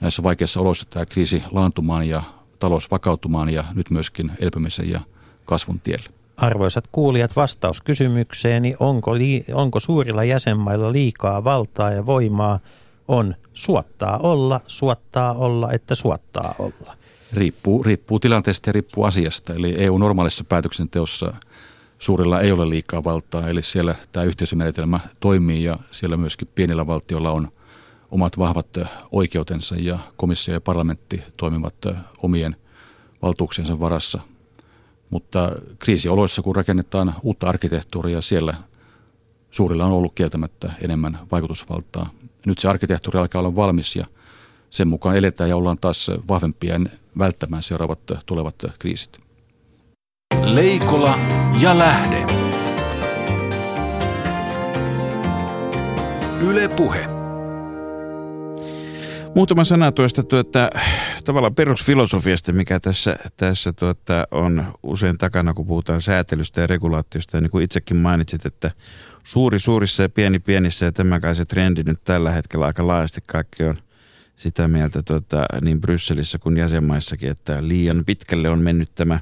[0.00, 2.22] näissä vaikeissa oloissa tämä kriisi laantumaan ja
[2.58, 5.00] talous vakautumaan ja nyt myöskin elpymisen ja
[5.44, 6.15] kasvun tielle.
[6.36, 12.58] Arvoisat kuulijat, vastaus kysymykseeni, onko, li, onko suurilla jäsenmailla liikaa valtaa ja voimaa,
[13.08, 16.96] on suottaa olla, suottaa olla, että suottaa olla.
[17.32, 19.54] Riippuu, riippuu tilanteesta ja riippuu asiasta.
[19.54, 21.34] Eli EU-normaalissa päätöksenteossa
[21.98, 27.30] suurilla ei ole liikaa valtaa, eli siellä tämä yhteisömenetelmä toimii ja siellä myöskin pienillä valtioilla
[27.30, 27.48] on
[28.10, 28.78] omat vahvat
[29.12, 31.74] oikeutensa ja komissio ja parlamentti toimivat
[32.22, 32.56] omien
[33.22, 34.20] valtuuksiensa varassa–
[35.10, 38.54] mutta kriisioloissa, kun rakennetaan uutta arkkitehtuuria, siellä
[39.50, 42.10] suurilla on ollut kieltämättä enemmän vaikutusvaltaa.
[42.46, 44.04] Nyt se arkkitehtuuri alkaa olla valmis ja
[44.70, 46.80] sen mukaan eletään ja ollaan taas vahvempia
[47.18, 49.18] välttämään seuraavat tulevat kriisit.
[50.42, 51.18] Leikola
[51.60, 52.26] ja lähde.
[56.40, 57.15] Yle Puhe.
[59.36, 60.70] Muutama sana tuosta tuota,
[61.24, 67.36] tavallaan perusfilosofiasta, mikä tässä, tässä tuota, on usein takana, kun puhutaan säätelystä ja regulaatiosta.
[67.36, 68.70] Ja niin kuin itsekin mainitsit, että
[69.24, 73.20] suuri suurissa ja pieni pienissä ja tämä kai se trendi nyt tällä hetkellä aika laajasti
[73.26, 73.74] kaikki on
[74.36, 79.18] sitä mieltä tuota, niin Brysselissä kuin jäsenmaissakin, että liian pitkälle on mennyt tämä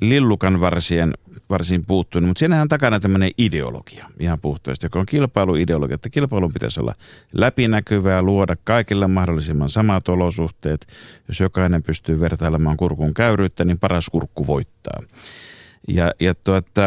[0.00, 1.12] lillukan varsien,
[1.50, 6.52] varsin puuttunut, mutta siinähän on takana tämmöinen ideologia ihan puhtaasti, joka on kilpailuideologia, että kilpailun
[6.52, 6.94] pitäisi olla
[7.32, 10.86] läpinäkyvää, luoda kaikille mahdollisimman samat olosuhteet.
[11.28, 15.02] Jos jokainen pystyy vertailemaan kurkun käyryyttä, niin paras kurkku voittaa.
[15.88, 16.82] Ja, ja tuota,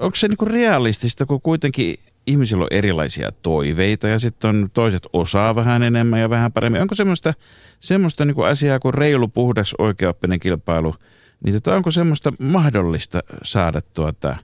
[0.00, 5.54] onko se niinku realistista, kun kuitenkin ihmisillä on erilaisia toiveita ja sitten on toiset osaa
[5.54, 6.82] vähän enemmän ja vähän paremmin.
[6.82, 7.34] Onko semmoista,
[7.80, 10.94] semmoista niin kuin asiaa kuin reilu, puhdas, oikeaoppinen kilpailu,
[11.44, 14.36] niin tota, onko semmoista mahdollista saada tuota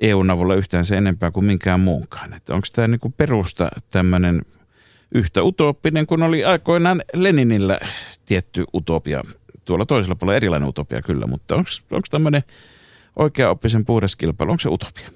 [0.00, 2.32] EUn avulla yhtään se enempää kuin minkään muunkaan?
[2.34, 4.42] Että onko tämä niin kuin perusta tämmöinen
[5.14, 7.80] yhtä utooppinen kuin oli aikoinaan Leninillä
[8.26, 9.22] tietty utopia.
[9.64, 11.70] Tuolla toisella puolella erilainen utopia kyllä, mutta onko,
[12.10, 12.42] tämmöinen
[13.16, 15.10] oikeaoppisen puhdas kilpailu, onko se utopia?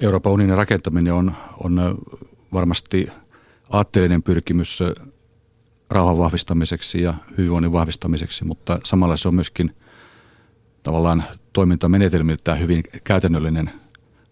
[0.00, 1.98] Euroopan unionin rakentaminen on, on
[2.52, 3.08] varmasti
[3.70, 4.82] aatteellinen pyrkimys
[5.90, 9.76] rauhan vahvistamiseksi ja hyvinvoinnin vahvistamiseksi, mutta samalla se on myöskin
[10.82, 13.70] tavallaan toimintamenetelmiltään hyvin käytännöllinen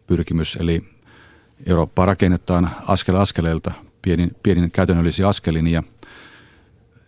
[0.07, 0.57] pyrkimys.
[0.57, 0.85] Eli
[1.67, 5.83] Eurooppaa rakennetaan askel askeleelta pienin, pienin käytännöllisiä askelin ja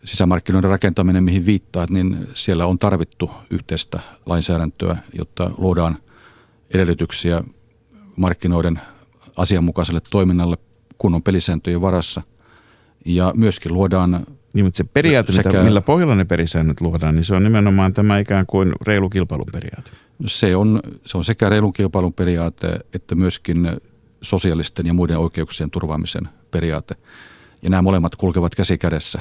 [0.04, 5.98] sisämarkkinoiden rakentaminen, mihin viittaat, niin siellä on tarvittu yhteistä lainsäädäntöä, jotta luodaan
[6.70, 7.42] edellytyksiä
[8.16, 8.80] markkinoiden
[9.36, 10.56] asianmukaiselle toiminnalle
[10.98, 12.22] kunnon pelisääntöjen varassa.
[13.04, 14.26] Ja myöskin luodaan...
[14.56, 17.94] Niin, mutta se periaate, sekä, mitä, millä pohjalla ne pelisäännöt luodaan, niin se on nimenomaan
[17.94, 19.90] tämä ikään kuin reilu kilpailun periaate.
[20.26, 23.70] Se on, se on sekä reilun kilpailun periaate, että myöskin
[24.22, 26.94] sosiaalisten ja muiden oikeuksien turvaamisen periaate.
[27.62, 29.20] Ja nämä molemmat kulkevat käsi kädessä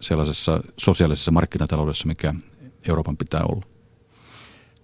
[0.00, 2.34] sellaisessa sosiaalisessa markkinataloudessa, mikä
[2.88, 3.66] Euroopan pitää olla.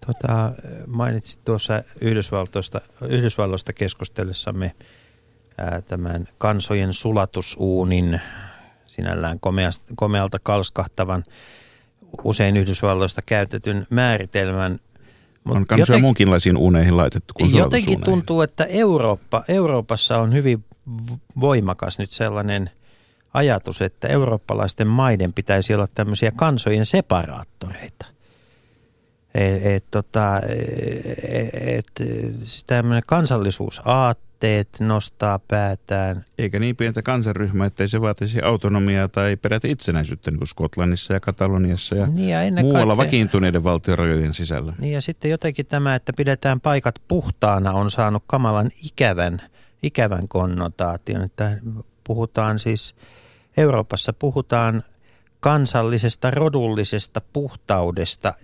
[0.06, 0.52] Tota,
[0.86, 4.74] mainitsit tuossa Yhdysvaltoista, Yhdysvalloista keskustellessamme
[5.58, 8.20] ää, tämän kansojen sulatusuunin
[8.98, 11.24] sinällään komeasta, komealta kalskahtavan
[12.24, 14.78] usein Yhdysvalloista käytetyn määritelmän.
[15.48, 20.64] on kansoja jotenkin, muunkinlaisiin uuneihin laitettu kuin Jotenkin tuntuu, että Eurooppa, Euroopassa on hyvin
[21.40, 22.70] voimakas nyt sellainen
[23.34, 28.06] ajatus, että eurooppalaisten maiden pitäisi olla tämmöisiä kansojen separaattoreita–
[29.34, 30.40] et, et, tota,
[31.60, 31.92] et,
[32.44, 33.02] siis tämmöinen
[34.38, 36.24] kansallisuusaatteet nostaa päätään.
[36.38, 41.20] Eikä niin pientä kansanryhmää, ettei se vaatisi autonomiaa tai peräti itsenäisyyttä niin kuin Skotlannissa ja
[41.20, 44.72] Kataloniassa ja, niin ja muualla kaikkea, vakiintuneiden valtiorajojen sisällä.
[44.78, 49.42] Niin ja sitten jotenkin tämä, että pidetään paikat puhtaana on saanut kamalan ikävän,
[49.82, 51.58] ikävän konnotaation, että
[52.04, 52.94] puhutaan siis,
[53.56, 54.82] Euroopassa puhutaan
[55.40, 58.34] kansallisesta rodullisesta puhtaudesta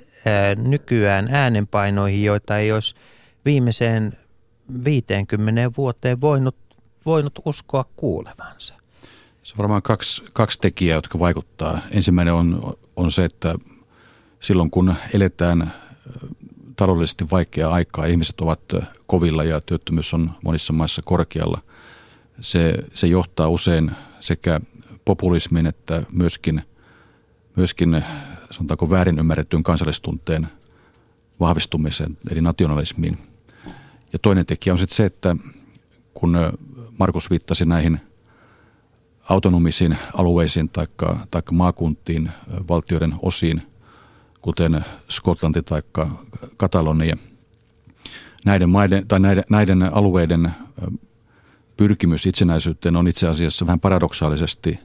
[0.57, 2.94] nykyään äänenpainoihin, joita ei olisi
[3.44, 4.12] viimeiseen
[4.85, 6.57] 50 vuoteen voinut,
[7.07, 8.74] voinut uskoa kuulevansa.
[9.42, 11.79] Se on varmaan kaksi, kaksi tekijää, jotka vaikuttaa.
[11.90, 13.55] Ensimmäinen on, on se, että
[14.40, 15.72] silloin kun eletään
[16.77, 18.61] taloudellisesti vaikeaa aikaa, ihmiset ovat
[19.07, 21.61] kovilla ja työttömyys on monissa maissa korkealla,
[22.40, 24.61] se, se johtaa usein sekä
[25.05, 26.62] populismin että myöskin,
[27.57, 28.05] myöskin
[28.50, 30.48] sanotaanko väärin ymmärrettyyn kansallistunteen
[31.40, 33.18] vahvistumiseen, eli nationalismiin.
[34.14, 35.37] Ja toinen tekijä on sitten se, että
[36.14, 36.37] kun
[36.98, 38.00] Markus viittasi näihin
[39.29, 40.68] autonomisiin alueisiin
[41.31, 42.31] tai maakuntiin,
[42.68, 43.62] valtioiden osiin,
[44.40, 45.83] kuten Skotlanti tai
[46.57, 47.16] Katalonia,
[48.44, 50.50] näiden, maiden, tai näiden, näiden alueiden
[51.77, 54.79] pyrkimys itsenäisyyteen on itse asiassa vähän paradoksaalisesti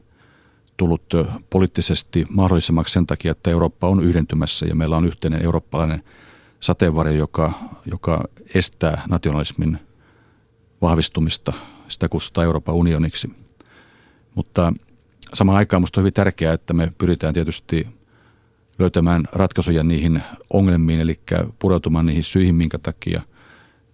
[0.78, 1.14] tullut
[1.50, 6.04] poliittisesti mahdollisemmaksi sen takia, että Eurooppa on yhdentymässä ja meillä on yhteinen eurooppalainen
[6.60, 7.54] sateenvarjo, joka,
[7.86, 8.24] joka
[8.56, 9.80] estää nationalismin
[10.82, 11.54] vahvistumista.
[11.88, 13.30] Sitä kutsutaan Euroopan unioniksi.
[14.36, 14.74] Mutta
[15.34, 17.88] samaan aikaan minusta on hyvin tärkeää, että me pyritään tietysti
[18.80, 21.20] löytämään ratkaisuja niihin ongelmiin, eli
[21.60, 23.22] pureutumaan niihin syihin, minkä takia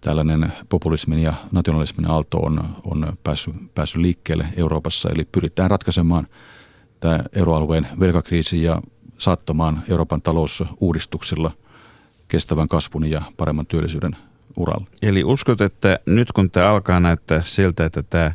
[0.00, 5.10] tällainen populismin ja nationalismin aalto on, on päässyt, päässyt liikkeelle Euroopassa.
[5.10, 6.26] Eli pyritään ratkaisemaan
[7.00, 8.82] tämä euroalueen velkakriisi ja
[9.18, 11.50] saattamaan Euroopan talousuudistuksilla
[12.28, 14.16] kestävän kasvun ja paremman työllisyyden
[14.56, 14.86] uralle.
[15.02, 18.32] Eli uskot, että nyt kun tämä alkaa näyttää siltä, että tämä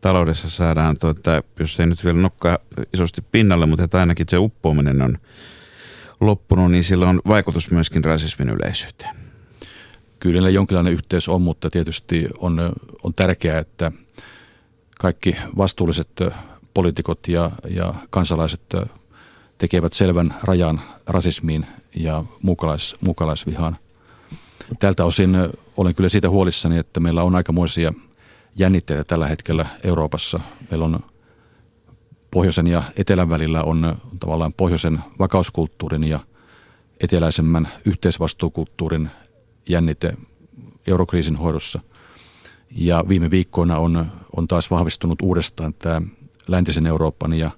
[0.00, 2.58] taloudessa saadaan, tuota, jos ei nyt vielä nokkaa
[2.94, 5.18] isosti pinnalle, mutta että ainakin se uppoaminen on
[6.20, 9.16] loppunut, niin sillä on vaikutus myöskin rasismin yleisyyteen.
[10.20, 12.72] Kyllä jonkinlainen yhteys on, mutta tietysti on,
[13.02, 13.92] on tärkeää, että
[14.98, 16.08] kaikki vastuulliset
[16.74, 18.60] poliitikot ja, ja kansalaiset
[19.58, 23.76] tekevät selvän rajan rasismiin ja mukalais, mukalaisvihaan.
[24.78, 25.36] Tältä osin
[25.76, 27.92] olen kyllä siitä huolissani, että meillä on aikamoisia
[28.56, 30.40] jännitteitä tällä hetkellä Euroopassa.
[30.70, 31.00] Meillä on
[32.30, 36.20] pohjoisen ja etelän välillä on tavallaan pohjoisen vakauskulttuurin ja
[37.00, 39.10] eteläisemmän yhteisvastuukulttuurin
[39.68, 40.16] jännite
[40.86, 41.80] eurokriisin hoidossa.
[42.70, 46.02] Ja viime viikkoina on, on taas vahvistunut uudestaan tämä
[46.48, 47.50] läntisen Euroopan ja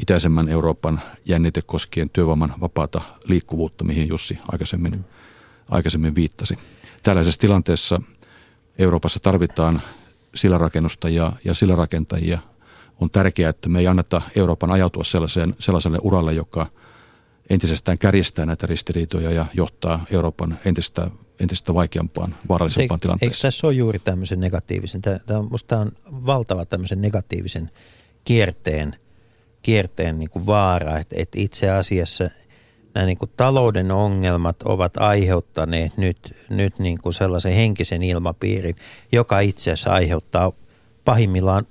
[0.00, 5.04] itäisemmän Euroopan jännite koskien työvoiman vapaata liikkuvuutta, mihin Jussi aikaisemmin,
[5.70, 6.58] aikaisemmin viittasi.
[7.02, 8.02] Tällaisessa tilanteessa
[8.78, 9.82] Euroopassa tarvitaan
[10.34, 12.38] silarakennusta ja, ja silarakentajia.
[13.00, 16.66] On tärkeää, että me ei anneta Euroopan ajautua sellaiseen, sellaiselle uralle, joka
[17.50, 21.10] entisestään kärjistää näitä ristiriitoja ja johtaa Euroopan entistä,
[21.40, 23.32] entistä vaikeampaan, vaarallisempaan Eik, tilanteeseen.
[23.32, 25.92] Eikö tässä ole juuri tämmöisen negatiivisen, tämä, tämä, musta tämä on
[26.26, 27.70] valtava tämmöisen negatiivisen
[28.24, 28.96] kierteen,
[29.62, 32.30] kierteen niin kuin vaara, että, että itse asiassa
[32.94, 38.76] nämä niin kuin talouden ongelmat ovat aiheuttaneet nyt, nyt niin kuin sellaisen henkisen ilmapiirin,
[39.12, 40.52] joka itse asiassa aiheuttaa
[41.04, 41.66] pahimmillaan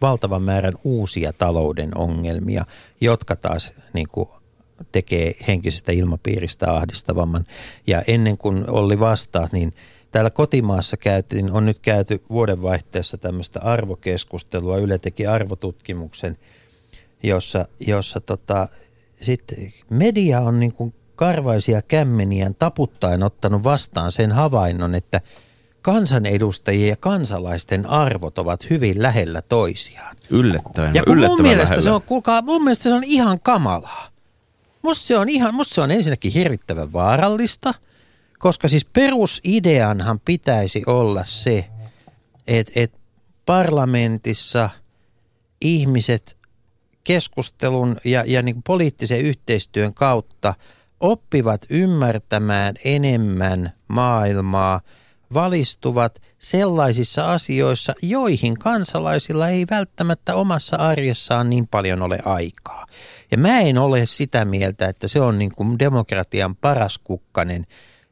[0.00, 2.64] valtavan määrän uusia talouden ongelmia,
[3.00, 4.28] jotka taas niin kuin
[4.92, 7.44] tekee henkisestä ilmapiiristä ahdistavamman.
[7.86, 9.72] Ja ennen kuin Olli vastaa, niin
[10.10, 14.78] täällä kotimaassa käytiin, on nyt käyty vuodenvaihteessa tämmöistä arvokeskustelua.
[14.78, 16.36] Yle teki arvotutkimuksen,
[17.22, 18.68] jossa, jossa tota,
[19.22, 25.20] sitten media on niin kuin karvaisia kämmeniään taputtaen ottanut vastaan sen havainnon, että
[25.82, 30.16] kansanedustajien ja kansalaisten arvot ovat hyvin lähellä toisiaan.
[30.30, 30.94] Yllättäen.
[30.94, 31.82] Ja kun mun mielestä, lähellä.
[31.82, 34.08] se on, kuulkaa, mun mielestä se on ihan kamalaa.
[34.82, 37.74] Musta se on, ihan, musta se on ensinnäkin hirvittävän vaarallista,
[38.38, 41.68] koska siis perusideanhan pitäisi olla se,
[42.46, 42.98] että, että
[43.46, 44.70] parlamentissa
[45.60, 46.37] ihmiset
[47.08, 50.54] keskustelun ja, ja niin poliittisen yhteistyön kautta
[51.00, 54.80] oppivat ymmärtämään enemmän maailmaa,
[55.34, 62.86] valistuvat sellaisissa asioissa, joihin kansalaisilla ei välttämättä omassa arjessaan niin paljon ole aikaa.
[63.30, 67.66] Ja mä en ole sitä mieltä, että se on niin kuin demokratian paras kukkanen,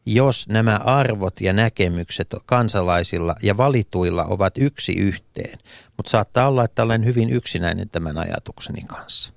[0.06, 5.58] jos nämä arvot ja näkemykset kansalaisilla ja valituilla ovat yksi yhteen.
[5.96, 9.32] Mutta saattaa olla, että olen hyvin yksinäinen tämän ajatukseni kanssa.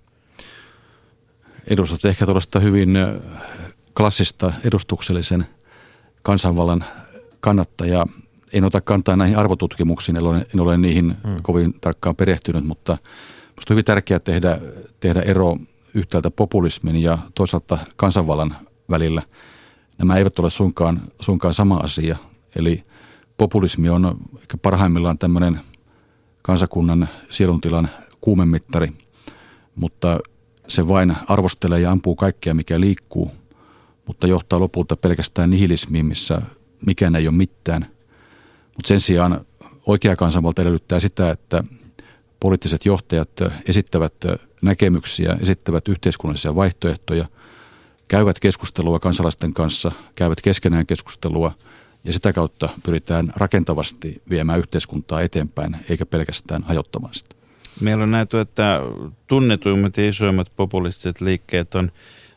[1.68, 2.98] Edustat ehkä tuollaista hyvin
[3.98, 5.46] klassista edustuksellisen
[6.22, 6.86] kansanvallan
[7.40, 8.08] kannattajaa.
[8.54, 11.38] En ota kantaa näihin arvotutkimuksiin, en ole, en ole niihin hmm.
[11.42, 12.98] kovin tarkkaan perehtynyt, mutta
[13.50, 14.60] minusta on hyvin tärkeää tehdä,
[15.00, 15.58] tehdä ero
[15.94, 18.58] yhtäältä populismin ja toisaalta kansanvallan
[18.90, 19.22] välillä–
[20.00, 22.18] nämä eivät ole suinkaan, suinkaan sama asia.
[22.56, 22.84] Eli
[23.38, 25.60] populismi on ehkä parhaimmillaan tämmöinen
[26.42, 27.90] kansakunnan sieluntilan
[28.22, 28.94] kuumemittari,
[29.76, 30.20] mutta
[30.68, 33.32] se vain arvostelee ja ampuu kaikkea, mikä liikkuu,
[34.06, 36.42] mutta johtaa lopulta pelkästään nihilismiin, missä
[36.86, 37.86] mikään ei ole mitään.
[38.76, 39.46] Mutta sen sijaan
[39.86, 41.64] oikea kansanvalta edellyttää sitä, että
[42.40, 43.30] poliittiset johtajat
[43.66, 44.14] esittävät
[44.62, 47.26] näkemyksiä, esittävät yhteiskunnallisia vaihtoehtoja–
[48.10, 51.52] käyvät keskustelua kansalaisten kanssa, käyvät keskenään keskustelua
[52.04, 57.36] ja sitä kautta pyritään rakentavasti viemään yhteiskuntaa eteenpäin eikä pelkästään hajottamaan sitä.
[57.82, 58.82] Meillä on näitä, että
[59.28, 61.92] tunnetuimmat ja isoimmat populistiset liikkeet on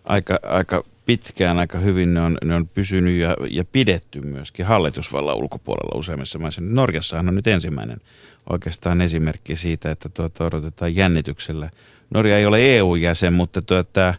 [0.05, 5.37] aika, aika pitkään aika hyvin ne on, ne on pysynyt ja, ja pidetty myöskin hallitusvallan
[5.37, 6.61] ulkopuolella useimmissa maissa.
[6.65, 7.99] Norjassahan on nyt ensimmäinen
[8.51, 11.71] oikeastaan esimerkki siitä, että tuota odotetaan jännityksellä.
[12.11, 14.15] Norja ei ole EU-jäsen, mutta tuota,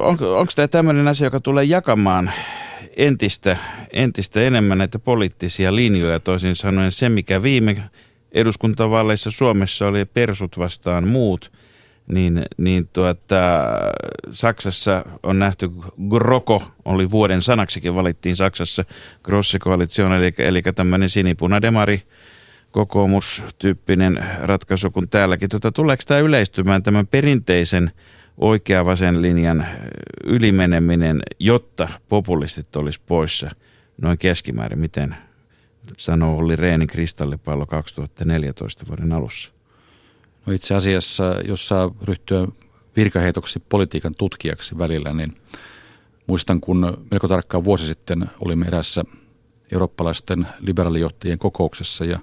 [0.00, 2.32] on, onko tämä tämmöinen asia, joka tulee jakamaan
[2.96, 3.56] entistä,
[3.92, 7.76] entistä enemmän näitä poliittisia linjoja, toisin sanoen se, mikä viime
[8.32, 11.50] eduskuntavaaleissa Suomessa oli persut vastaan muut–
[12.12, 13.36] niin, niin tuota,
[14.32, 15.70] Saksassa on nähty,
[16.08, 18.84] Groko oli vuoden sanaksikin valittiin Saksassa,
[19.22, 22.02] Grosse Koalition, eli, eli tämmöinen sinipunademari
[22.72, 25.48] kokoomustyyppinen ratkaisu kuin täälläkin.
[25.48, 27.90] Tuota, tuleeko tämä yleistymään tämän perinteisen
[28.40, 29.66] oikea-vasen linjan
[30.24, 33.50] ylimeneminen, jotta populistit olisi poissa
[34.02, 35.16] noin keskimäärin, miten
[35.96, 39.50] sanoo Olli Reenin kristallipallo 2014 vuoden alussa?
[40.46, 42.46] No itse asiassa, jos saa ryhtyä
[42.96, 45.36] virkaheitoksi politiikan tutkijaksi välillä, niin
[46.26, 49.04] muistan, kun melko tarkkaan vuosi sitten olimme erässä
[49.72, 52.18] eurooppalaisten liberaalijohtajien kokouksessa ja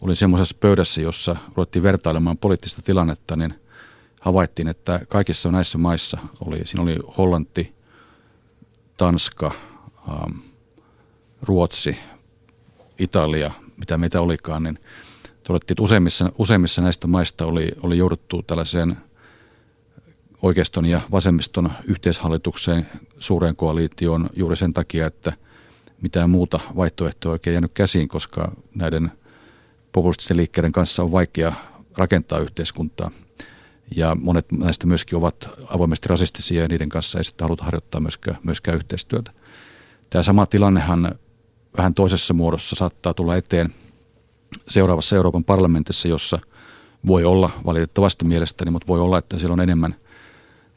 [0.00, 3.54] olin semmoisessa pöydässä, jossa ruvettiin vertailemaan poliittista tilannetta, niin
[4.26, 7.74] havaittiin, että kaikissa näissä maissa oli, siinä oli Hollanti,
[8.96, 9.52] Tanska,
[10.08, 10.38] ähm,
[11.42, 11.96] Ruotsi,
[12.98, 14.78] Italia, mitä meitä olikaan, niin–
[15.46, 18.96] todettiin, että useimmissa, useimmissa näistä maista oli, oli jouduttu tällaiseen
[20.42, 22.86] oikeiston ja vasemmiston yhteishallitukseen
[23.18, 25.32] suureen koalitioon juuri sen takia, että
[26.02, 29.12] mitään muuta vaihtoehtoa oikein jäänyt käsiin, koska näiden
[29.92, 31.52] populististen liikkeiden kanssa on vaikea
[31.96, 33.10] rakentaa yhteiskuntaa.
[33.96, 38.38] Ja monet näistä myöskin ovat avoimesti rasistisia ja niiden kanssa ei sitten haluta harjoittaa myöskään,
[38.42, 39.30] myöskään yhteistyötä.
[40.10, 41.14] Tämä sama tilannehan
[41.76, 43.74] vähän toisessa muodossa saattaa tulla eteen–
[44.68, 46.38] seuraavassa Euroopan parlamentissa, jossa
[47.06, 49.94] voi olla valitettavasti mielestäni, mutta voi olla, että siellä on enemmän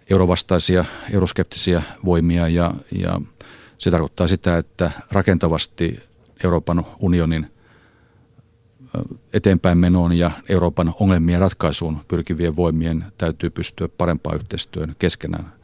[0.09, 3.21] eurovastaisia, euroskeptisiä voimia ja, ja
[3.77, 5.99] se tarkoittaa sitä, että rakentavasti
[6.43, 7.51] Euroopan unionin
[9.33, 15.59] eteenpäin menoon ja Euroopan ongelmien ratkaisuun pyrkivien voimien täytyy pystyä parempaan yhteistyön keskenään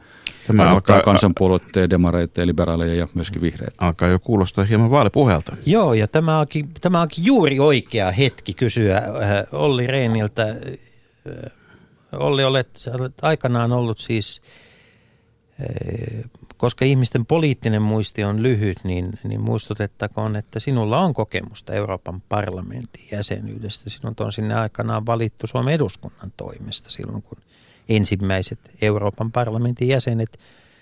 [0.46, 3.74] Tämä alkaa kansanpuolueiden, demareita, liberaaleja ja myöskin vihreitä.
[3.78, 5.56] Alkaa jo kuulostaa hieman vaalipuheelta.
[5.66, 9.04] Joo, ja tämä onkin, tämä onkin juuri oikea hetki kysyä äh,
[9.52, 10.42] Olli Reiniltä.
[10.48, 10.56] Äh,
[12.12, 14.42] Olli, olet, olet aikanaan ollut siis,
[15.60, 22.22] äh, koska ihmisten poliittinen muisti on lyhyt, niin, niin muistutettakoon, että sinulla on kokemusta Euroopan
[22.28, 23.90] parlamentin jäsenyydestä.
[23.90, 27.38] Sinut on sinne aikanaan valittu Suomen eduskunnan toimesta silloin, kun–
[27.88, 30.38] ensimmäiset Euroopan parlamentin jäsenet.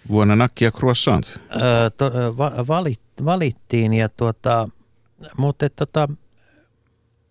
[0.08, 1.40] Vuonna nakkia croissant.
[1.62, 4.68] Öö, to, va, valit, valittiin, ja tuota,
[5.36, 6.08] mutta tota,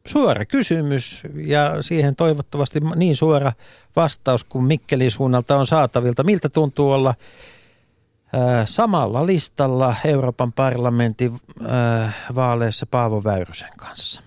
[0.06, 3.54] suora kysymys ja siihen toivottavasti niin suora
[3.96, 6.24] vastaus kuin Mikkelin suunnalta on saatavilta.
[6.24, 7.16] Miltä tuntuu olla
[8.66, 11.40] samalla listalla Euroopan parlamentin
[12.36, 14.22] vaaleissa Paavo Väyrysen kanssa?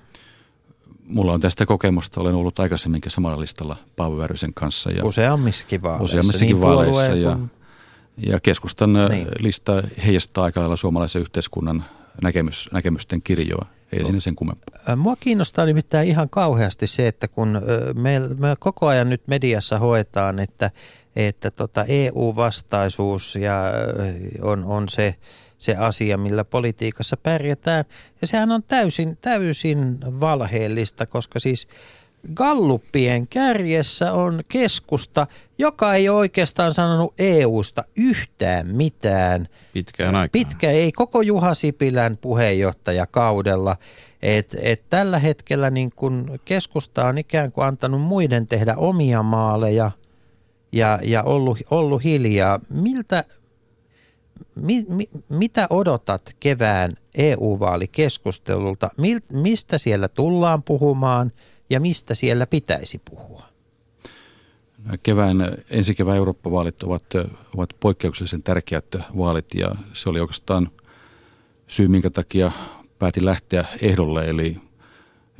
[1.09, 4.91] mulla on tästä kokemusta, olen ollut aikaisemminkin samalla listalla Paavo Väyrysen kanssa.
[4.91, 6.05] Ja useammissakin vaaleissa.
[6.05, 7.51] Useammissakin niin vaaleissa ja, kun...
[8.17, 9.29] ja keskustan niin.
[9.39, 11.85] lista heijastaa aika lailla suomalaisen yhteiskunnan
[12.23, 13.67] näkemys, näkemysten kirjoa.
[13.93, 14.97] Ei siinä sen kummempaa.
[14.97, 17.61] Mua kiinnostaa nimittäin ihan kauheasti se, että kun
[17.95, 20.71] me, me koko ajan nyt mediassa hoetaan, että,
[21.17, 23.63] että tota EU-vastaisuus ja
[24.43, 25.15] on, on se–
[25.59, 27.85] se asia, millä politiikassa pärjätään.
[28.21, 31.69] Ja sehän on täysin, täysin valheellista, koska siis
[32.35, 35.27] Galluppien kärjessä on keskusta,
[35.59, 39.49] joka ei ole oikeastaan sanonut EUsta yhtään mitään.
[39.73, 40.31] Pitkään aikaan.
[40.33, 43.77] Pitkä ei koko Juha Sipilän puheenjohtajakaudella.
[44.23, 49.91] Et, et tällä hetkellä niin kun keskusta on ikään kuin antanut muiden tehdä omia maaleja
[50.73, 52.61] ja, ja ollut, ollut hiljaa.
[52.71, 53.25] Miltä,
[54.55, 58.91] mi, mi, mitä odotat kevään EU-vaalikeskustelulta?
[58.99, 61.33] Mil, mistä siellä tullaan puhumaan
[61.71, 63.43] ja mistä siellä pitäisi puhua?
[65.03, 65.37] Kevään,
[65.71, 67.05] ensi kevään Eurooppa-vaalit ovat,
[67.57, 70.71] ovat poikkeuksellisen tärkeät vaalit ja se oli oikeastaan
[71.67, 72.53] syy, minkä takia
[72.99, 74.25] päätin lähteä ehdolle.
[74.25, 74.57] Eli,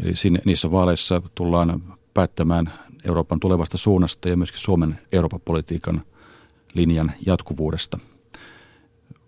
[0.03, 2.73] eli siinä, niissä vaaleissa tullaan päättämään
[3.09, 6.03] Euroopan tulevasta suunnasta ja myöskin Suomen Euroopan politiikan
[6.75, 7.99] linjan jatkuvuudesta–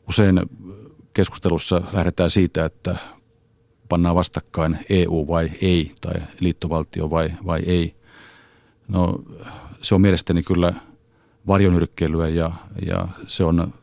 [0.08, 0.40] Usein
[1.12, 2.96] keskustelussa lähdetään siitä, että
[3.88, 7.94] pannaan vastakkain EU vai ei, tai liittovaltio vai, vai ei.
[8.88, 9.24] No
[9.82, 10.74] se on mielestäni kyllä
[11.46, 12.52] varjonyrkkeilyä ja,
[12.86, 13.74] ja se on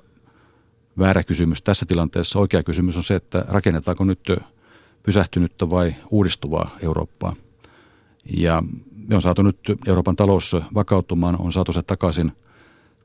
[0.97, 2.39] väärä kysymys tässä tilanteessa.
[2.39, 4.31] Oikea kysymys on se, että rakennetaanko nyt
[5.03, 7.35] pysähtynyttä vai uudistuvaa Eurooppaa.
[8.37, 8.63] Ja
[9.07, 12.31] me on saatu nyt Euroopan talous vakautumaan, on saatu se takaisin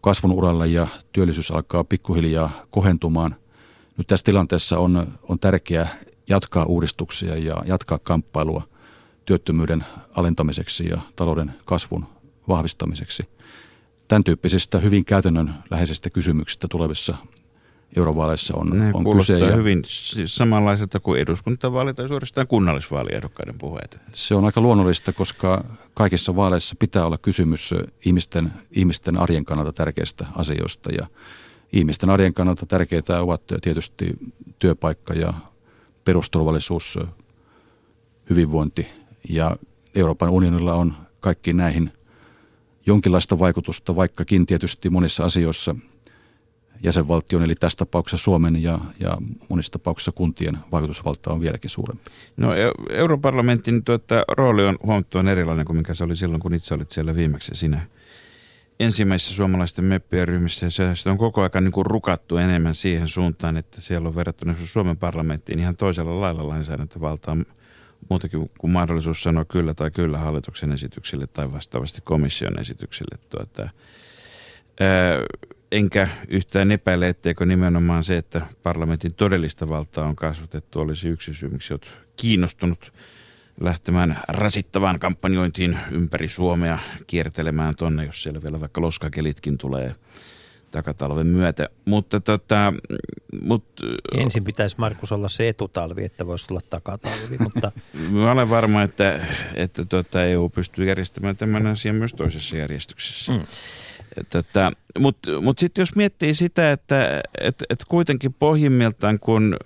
[0.00, 3.36] kasvun uralle ja työllisyys alkaa pikkuhiljaa kohentumaan.
[3.96, 5.88] Nyt tässä tilanteessa on, on tärkeää
[6.28, 8.62] jatkaa uudistuksia ja jatkaa kamppailua
[9.24, 9.84] työttömyyden
[10.16, 12.06] alentamiseksi ja talouden kasvun
[12.48, 13.22] vahvistamiseksi.
[14.08, 17.16] Tämän tyyppisistä hyvin käytännön läheisistä kysymyksistä tulevissa
[17.96, 19.38] eurovaaleissa on, Ne on kyse.
[19.38, 24.00] Ja hyvin siis samanlaiselta kuin eduskuntavaali tai suorastaan kunnallisvaaliehdokkaiden puheet.
[24.12, 25.64] se on aika luonnollista, koska
[25.94, 27.74] kaikissa vaaleissa pitää olla kysymys
[28.04, 30.90] ihmisten, ihmisten arjen kannalta tärkeistä asioista.
[30.98, 31.06] Ja
[31.72, 34.18] ihmisten arjen kannalta tärkeitä ovat tietysti
[34.58, 35.34] työpaikka ja
[36.04, 36.98] perusturvallisuus,
[38.30, 38.86] hyvinvointi.
[39.28, 39.56] Ja
[39.94, 41.92] Euroopan unionilla on kaikkiin näihin
[42.86, 45.76] jonkinlaista vaikutusta, vaikkakin tietysti monissa asioissa
[46.82, 49.16] jäsenvaltion, eli tässä tapauksessa Suomen ja, ja
[49.48, 52.10] monissa tapauksissa kuntien vaikutusvalta on vieläkin suurempi.
[52.36, 56.74] No e- europarlamentin tuota, rooli on huomattavan erilainen kuin mikä se oli silloin, kun itse
[56.74, 57.80] olit siellä viimeksi sinä
[58.80, 60.66] ensimmäisessä suomalaisten meppien ryhmissä.
[60.66, 64.54] Ja se, on koko ajan niin kuin rukattu enemmän siihen suuntaan, että siellä on verrattuna
[64.64, 67.36] Suomen parlamenttiin ihan toisella lailla lainsäädäntövaltaa
[68.08, 73.18] muutakin kuin mahdollisuus sanoa kyllä tai kyllä hallituksen esityksille tai vastaavasti komission esityksille.
[73.30, 73.68] Tuota,
[74.80, 75.20] ää,
[75.72, 81.48] enkä yhtään epäile, etteikö nimenomaan se, että parlamentin todellista valtaa on kasvatettu, olisi yksi syy,
[81.48, 82.92] miksi olet kiinnostunut
[83.60, 89.94] lähtemään rasittavaan kampanjointiin ympäri Suomea kiertelemään tonne, jos siellä vielä vaikka loskakelitkin tulee
[90.70, 91.68] takatalven myötä.
[91.84, 92.72] Mutta tota,
[93.42, 93.64] mut,
[94.16, 97.72] Ensin pitäisi Markus olla se etutalvi, että voisi tulla takatalvi, mutta
[98.10, 103.32] mä olen varma, että, että tota EU pystyy järjestämään tämän asian myös toisessa järjestyksessä.
[103.32, 103.42] Mm.
[104.32, 109.56] Tota, Mutta mut sitten jos miettii sitä, että et, et kuitenkin pohjimmiltaan kun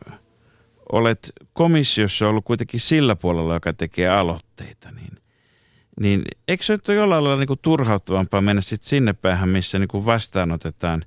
[0.92, 5.18] olet komissiossa ollut kuitenkin sillä puolella, joka tekee aloitteita, niin,
[6.00, 10.04] niin eikö se nyt ole jollain lailla niin turhauttavampaa mennä sitten sinne päähän, missä niin
[10.04, 11.04] vastaanotetaan,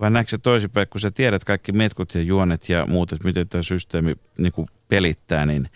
[0.00, 3.48] vai näetkö se toisinpäin, kun sä tiedät kaikki metkut ja juonet ja muut, että miten
[3.48, 4.52] tämä systeemi niin
[4.88, 5.68] pelittää, niin,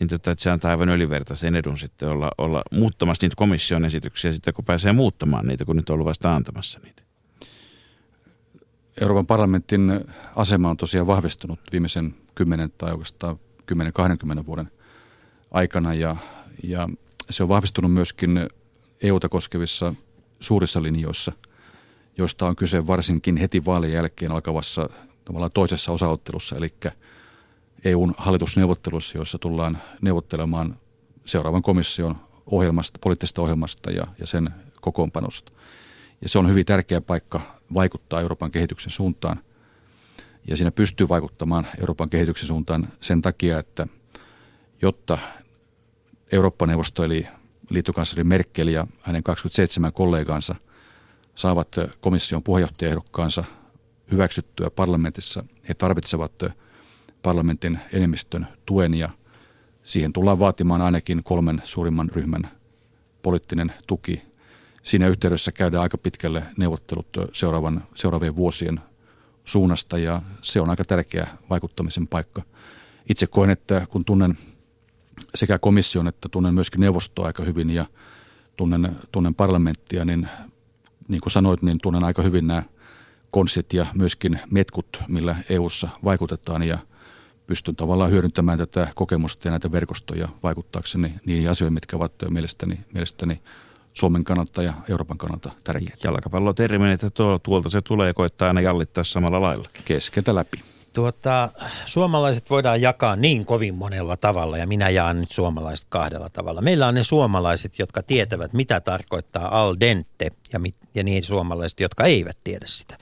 [0.00, 4.32] niin tota, että se antaa aivan ylivertaisen edun sitten olla, olla muuttamassa niitä komission esityksiä
[4.32, 7.02] sitten, kun pääsee muuttamaan niitä, kun nyt on ollut vasta antamassa niitä.
[9.00, 10.04] Euroopan parlamentin
[10.36, 13.38] asema on tosiaan vahvistunut viimeisen 10 tai oikeastaan
[14.42, 14.70] 10-20 vuoden
[15.50, 16.16] aikana ja,
[16.62, 16.88] ja
[17.30, 18.48] se on vahvistunut myöskin
[19.02, 19.94] EUta koskevissa
[20.40, 21.32] suurissa linjoissa,
[22.18, 24.88] josta on kyse varsinkin heti vaalien jälkeen alkavassa
[25.24, 26.74] tavallaan toisessa osaottelussa, eli
[27.84, 30.76] EUn hallitusneuvottelussa, joissa tullaan neuvottelemaan
[31.24, 32.16] seuraavan komission
[32.46, 34.50] ohjelmasta, poliittisesta ohjelmasta ja, ja sen
[34.80, 35.52] kokoonpanosta.
[36.22, 37.40] Ja se on hyvin tärkeä paikka
[37.74, 39.40] vaikuttaa Euroopan kehityksen suuntaan.
[40.48, 43.86] Ja siinä pystyy vaikuttamaan Euroopan kehityksen suuntaan sen takia, että
[44.82, 45.18] jotta
[46.32, 47.26] Eurooppa-neuvosto eli
[47.70, 50.54] liittokansleri Merkel ja hänen 27 kollegaansa
[51.34, 53.44] saavat komission puheenjohtajaehdokkaansa
[54.12, 56.32] hyväksyttyä parlamentissa, he tarvitsevat
[57.28, 59.10] parlamentin enemmistön tuen ja
[59.82, 62.50] siihen tullaan vaatimaan ainakin kolmen suurimman ryhmän
[63.22, 64.22] poliittinen tuki.
[64.82, 68.80] Siinä yhteydessä käydään aika pitkälle neuvottelut seuraavan, seuraavien vuosien
[69.44, 72.42] suunnasta ja se on aika tärkeä vaikuttamisen paikka.
[73.08, 74.38] Itse koen, että kun tunnen
[75.34, 77.86] sekä komission että tunnen myöskin neuvostoa aika hyvin ja
[78.56, 80.28] tunnen, tunnen parlamenttia, niin
[81.08, 82.62] niin kuin sanoit, niin tunnen aika hyvin nämä
[83.30, 86.78] konstit ja myöskin metkut, millä EUssa vaikutetaan ja
[87.48, 93.40] pystyn tavallaan hyödyntämään tätä kokemusta ja näitä verkostoja vaikuttaakseni niihin asioihin, mitkä ovat mielestäni, mielestäni
[93.92, 95.96] Suomen kannalta ja Euroopan kannalta tärkeitä.
[96.04, 99.68] Jalkapallo termi, että tuo, tuolta se tulee ja koittaa aina jallittaa samalla lailla.
[99.84, 100.62] Keskeltä läpi.
[100.92, 101.48] Tuota,
[101.84, 106.62] suomalaiset voidaan jakaa niin kovin monella tavalla ja minä jaan nyt suomalaiset kahdella tavalla.
[106.62, 111.80] Meillä on ne suomalaiset, jotka tietävät, mitä tarkoittaa al dente ja, mit, ja niin suomalaiset,
[111.80, 112.98] jotka eivät tiedä sitä.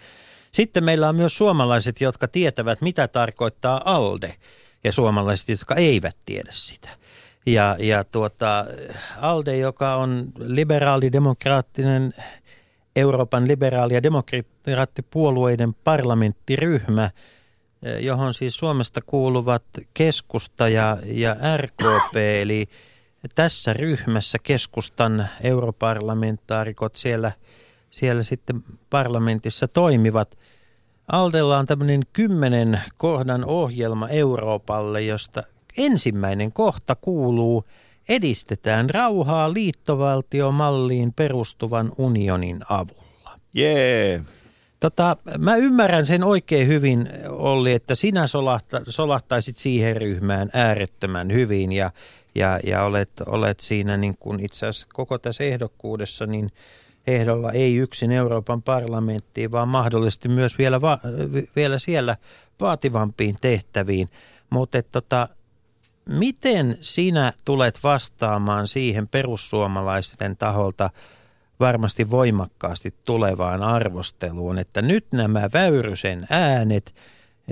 [0.56, 4.34] Sitten meillä on myös suomalaiset, jotka tietävät, mitä tarkoittaa ALDE
[4.84, 6.88] ja suomalaiset, jotka eivät tiedä sitä.
[7.46, 8.64] Ja, ja tuota,
[9.20, 12.14] ALDE, joka on liberaalidemokraattinen
[12.96, 17.10] Euroopan liberaali- ja demokraattipuolueiden parlamenttiryhmä,
[18.00, 22.66] johon siis Suomesta kuuluvat keskusta ja, ja RKP, eli
[23.34, 27.32] tässä ryhmässä keskustan europarlamentaarikot siellä,
[27.90, 30.36] siellä sitten parlamentissa toimivat.
[31.08, 35.42] Aldella on tämmöinen kymmenen kohdan ohjelma Euroopalle, josta
[35.78, 37.64] ensimmäinen kohta kuuluu
[38.08, 43.40] edistetään rauhaa liittovaltiomalliin perustuvan unionin avulla.
[43.54, 44.10] Jee!
[44.12, 44.26] Yeah.
[44.80, 51.72] Tota, mä ymmärrän sen oikein hyvin, Olli, että sinä solahta, solahtaisit siihen ryhmään äärettömän hyvin
[51.72, 51.90] ja,
[52.34, 56.50] ja, ja olet, olet siinä niin kuin itse asiassa koko tässä ehdokkuudessa niin
[57.06, 60.98] ehdolla ei yksin Euroopan parlamenttiin, vaan mahdollisesti myös vielä, va,
[61.56, 62.16] vielä siellä
[62.60, 64.10] vaativampiin tehtäviin.
[64.50, 65.28] Mutta tota,
[66.08, 70.90] miten sinä tulet vastaamaan siihen perussuomalaisten taholta
[71.60, 76.94] varmasti voimakkaasti tulevaan arvosteluun, että nyt nämä Väyrysen äänet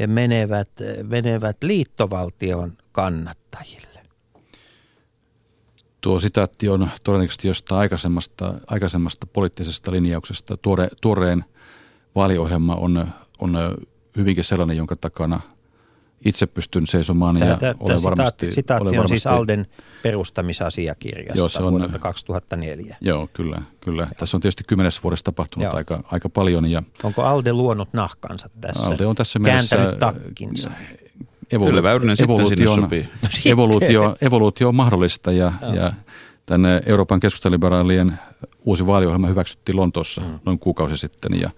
[0.06, 0.70] menevät,
[1.02, 3.93] menevät liittovaltion kannattajille?
[6.04, 10.56] Tuo sitaatti on todennäköisesti jostain aikaisemmasta, aikaisemmasta poliittisesta linjauksesta.
[10.56, 11.44] Tuore, tuoreen
[12.14, 13.56] vaaliohjelma on, on
[14.16, 15.40] hyvinkin sellainen, jonka takana
[16.24, 18.52] itse pystyn seisomaan tämä, ja tämä, olen sitaatti, varmasti...
[18.52, 19.66] Sitaatti olen on varmasti, siis Alden
[20.02, 22.96] perustamisasiakirjasta Joo, se on- vuodelta 2004.
[23.00, 24.08] Joo, kyllä, kyllä.
[24.18, 25.76] Tässä on tietysti kymmenessä vuodessa tapahtunut Joo.
[25.76, 28.86] aika, aika paljon ja Onko Alde luonut nahkansa tässä?
[28.86, 29.76] Alde on tässä mielessä...
[29.76, 30.70] Kääntänyt takkinsa.
[31.52, 33.08] Evolu- Kyllä Väyrynen sitten sinne evoluutio on- sopii.
[33.52, 35.92] Evoluutio, evoluutio on mahdollista ja, ja
[36.46, 38.18] tänne Euroopan keskustaliberaalien
[38.64, 40.38] uusi vaaliohjelma hyväksyttiin Lontoossa mm.
[40.46, 41.50] noin kuukausi sitten ja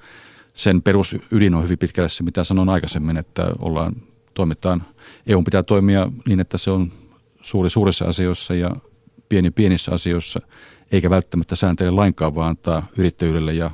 [0.54, 3.96] sen perusydin on hyvin pitkälle se, mitä sanoin aikaisemmin, että ollaan,
[4.34, 4.84] toimitaan,
[5.26, 6.92] EU pitää toimia niin, että se on
[7.42, 8.76] suuri suurissa asioissa ja
[9.28, 10.40] pieni pienissä asioissa,
[10.92, 13.70] eikä välttämättä sääntele lainkaan, vaan antaa yrittäjyydelle ja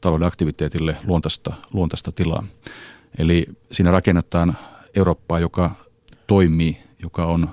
[0.00, 2.44] talouden aktiviteetille luontaista, luontaista tilaa.
[3.18, 4.56] Eli siinä rakennetaan
[4.96, 5.70] Eurooppaa, joka
[6.26, 7.48] toimii, joka on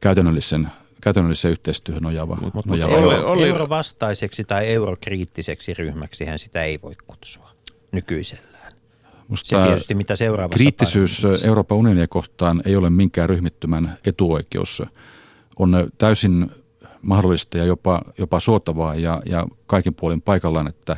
[0.00, 0.68] käytännöllisen,
[1.00, 2.38] käytännölliseen yhteistyöhön nojaava.
[2.66, 7.50] Nojaava euro, Oli- oli- eurovastaiseksi tai eurokriittiseksi ryhmäksi hän sitä ei voi kutsua
[7.92, 8.72] nykyisellään.
[9.28, 11.24] Musta Se tietysti mitä seuraavassa kriittisyys.
[11.46, 14.82] Euroopan unionia kohtaan ei ole minkään ryhmittymän etuoikeus.
[15.58, 16.50] On täysin
[17.02, 20.96] mahdollista ja jopa, jopa suotavaa ja, ja kaikin puolin paikallaan, että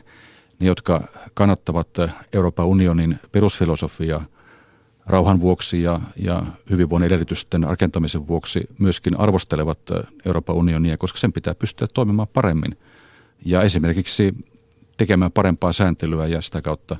[0.59, 1.89] ne, jotka kannattavat
[2.33, 4.25] Euroopan unionin perusfilosofiaa
[5.07, 9.79] rauhan vuoksi ja, ja hyvinvoinnin edellytysten rakentamisen vuoksi myöskin arvostelevat
[10.27, 12.77] Euroopan unionia, koska sen pitää pystyä toimimaan paremmin
[13.45, 14.35] ja esimerkiksi
[14.97, 16.97] tekemään parempaa sääntelyä ja sitä kautta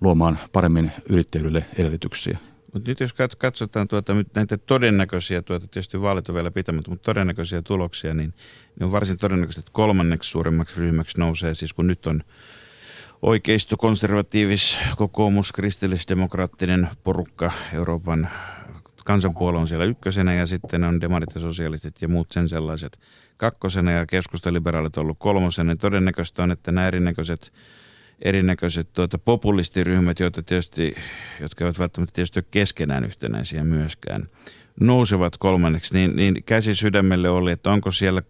[0.00, 2.38] luomaan paremmin yrittäjyydelle edellytyksiä.
[2.72, 6.90] Mutta nyt jos kat- katsotaan tuota, nyt näitä todennäköisiä, tuota, tietysti vaalit on vielä pitämättä,
[6.90, 8.34] mutta todennäköisiä tuloksia, niin,
[8.78, 12.22] niin on varsin todennäköistä, että kolmanneksi suurimmaksi ryhmäksi nousee, siis kun nyt on
[13.22, 18.28] oikeisto, konservatiivis, kokoomus, kristillisdemokraattinen porukka, Euroopan
[19.04, 22.98] kansanpuolue on siellä ykkösenä ja sitten on demarit ja sosialistit ja muut sen sellaiset
[23.36, 25.76] kakkosena ja keskustaliberaalit on ollut kolmosena.
[25.76, 27.52] Todennäköistä on, että nämä erinäköiset
[28.22, 30.94] erinäköiset tuota, populistiryhmät, joita tietysti,
[31.40, 34.28] jotka eivät välttämättä tietysti ole keskenään yhtenäisiä myöskään,
[34.80, 38.22] nousevat kolmanneksi, niin, niin käsi sydämelle oli, että onko siellä,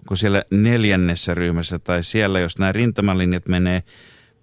[0.00, 3.82] onko siellä neljännessä ryhmässä tai siellä, jos nämä rintamalinjat menee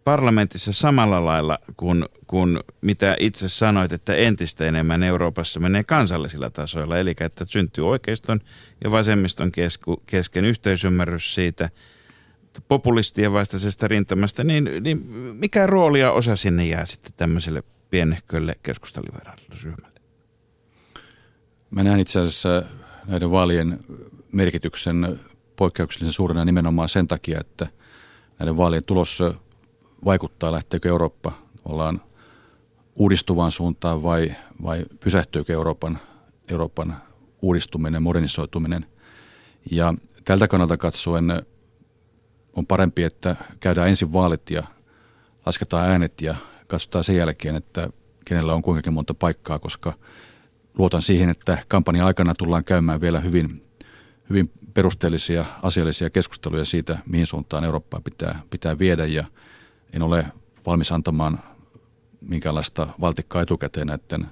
[0.06, 6.98] parlamentissa samalla lailla kuin, kuin mitä itse sanoit, että entistä enemmän Euroopassa menee kansallisilla tasoilla,
[6.98, 8.40] eli että syntyy oikeiston
[8.84, 11.70] ja vasemmiston kesku, kesken yhteisymmärrys siitä
[12.68, 14.98] populistien vastaisesta rintamasta, niin, niin
[15.34, 20.00] mikä rooli ja osa sinne jää sitten tämmöiselle pienehkölle keskustaliberaaliselle ryhmälle?
[21.72, 22.64] Mä näen itse asiassa
[23.08, 23.80] näiden vaalien
[24.32, 25.20] merkityksen
[25.56, 27.68] poikkeuksellisen suurena nimenomaan sen takia, että
[28.40, 29.22] näiden vaalien tulos
[30.06, 31.32] vaikuttaa, lähteekö Eurooppa
[31.66, 32.02] ollaan
[32.96, 36.00] uudistuvaan suuntaan vai, vai pysähtyykö Euroopan,
[36.52, 36.98] Euroopan
[37.42, 38.86] uudistuminen, modernisoituminen.
[39.72, 39.94] Ja
[40.26, 41.26] tältä kannalta katsoen
[42.54, 44.64] on parempi, että käydään ensin vaalit ja
[45.46, 46.36] lasketaan äänet ja
[46.68, 47.90] katsotaan sen jälkeen, että
[48.26, 49.94] kenellä on kuinka monta paikkaa, koska
[50.78, 53.66] luotan siihen, että kampanjan aikana tullaan käymään vielä hyvin,
[54.30, 59.26] hyvin perusteellisia asiallisia keskusteluja siitä, mihin suuntaan Eurooppaa pitää, pitää viedä ja
[59.94, 60.26] en ole
[60.66, 61.40] valmis antamaan
[62.22, 64.26] minkäänlaista valtikkaa etukäteen näiden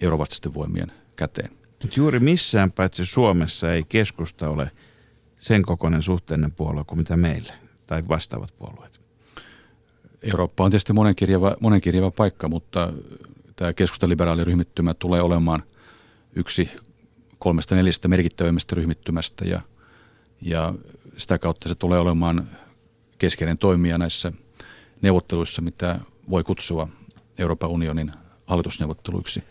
[0.00, 1.50] eurovastaisten voimien käteen.
[1.84, 4.70] Mut juuri missään paitsi Suomessa ei keskusta ole
[5.36, 7.54] sen kokoinen suhteellinen puolue kuin mitä meillä
[7.86, 9.00] tai vastaavat puolueet.
[10.22, 12.92] Eurooppa on tietysti monenkirjava, monenkirjava paikka, mutta
[13.56, 15.62] tämä keskustaliberaaliryhmittymä tulee olemaan
[16.34, 16.70] yksi
[17.38, 19.60] kolmesta neljästä merkittävimmästä ryhmittymästä ja,
[20.40, 20.74] ja
[21.16, 22.48] sitä kautta se tulee olemaan
[23.18, 24.32] keskeinen toimija näissä
[25.02, 26.88] neuvotteluissa, mitä voi kutsua
[27.38, 28.12] Euroopan unionin
[28.46, 29.42] hallitusneuvotteluiksi.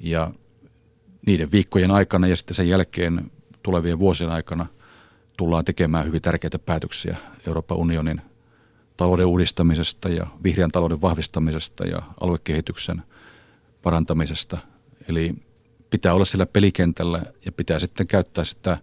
[0.00, 0.30] Ja
[1.26, 3.30] niiden viikkojen aikana ja sitten sen jälkeen
[3.62, 4.66] tulevien vuosien aikana
[5.36, 7.16] tullaan tekemään hyvin tärkeitä päätöksiä
[7.46, 8.20] Euroopan unionin
[8.96, 13.02] talouden uudistamisesta ja vihreän talouden vahvistamisesta ja aluekehityksen
[13.82, 14.58] parantamisesta.
[15.08, 15.34] Eli
[15.90, 18.78] pitää olla sillä pelikentällä ja pitää sitten käyttää sitä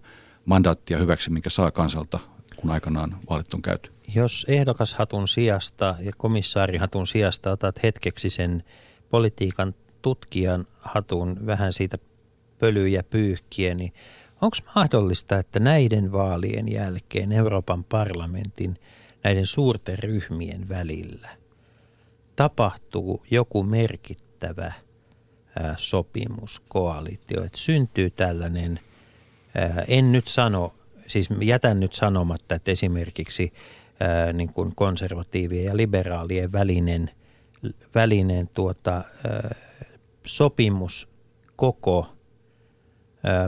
[0.46, 2.20] mandaattia hyväksi, minkä saa kansalta,
[2.66, 3.92] kun aikanaan vaalit on käyty.
[4.16, 8.64] Jos ehdokashatun sijasta ja komissaarihatun sijasta otat hetkeksi sen
[9.10, 11.98] politiikan tutkijan hatun vähän siitä
[12.60, 13.94] pölyjä pyyhkiä, niin
[14.42, 18.76] Onko mahdollista, että näiden vaalien jälkeen Euroopan parlamentin
[19.24, 21.30] näiden suurten ryhmien välillä
[22.36, 24.74] tapahtuu joku merkittävä
[25.78, 28.80] sopimus, koalitio, että syntyy tällainen,
[29.88, 30.75] en nyt sano,
[31.08, 33.54] siis jätän nyt sanomatta, että esimerkiksi
[34.00, 37.12] ää, niin kuin konservatiivien ja liberaalien välinen,
[37.96, 39.56] välinen tuota, ää,
[40.26, 41.10] sopimus
[41.56, 42.16] koko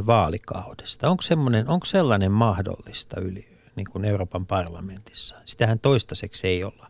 [0.07, 1.09] vaalikaudesta.
[1.09, 1.23] Onko,
[1.67, 5.35] onko sellainen mahdollista yli niin kuin Euroopan parlamentissa?
[5.45, 6.87] Sitähän toistaiseksi ei olla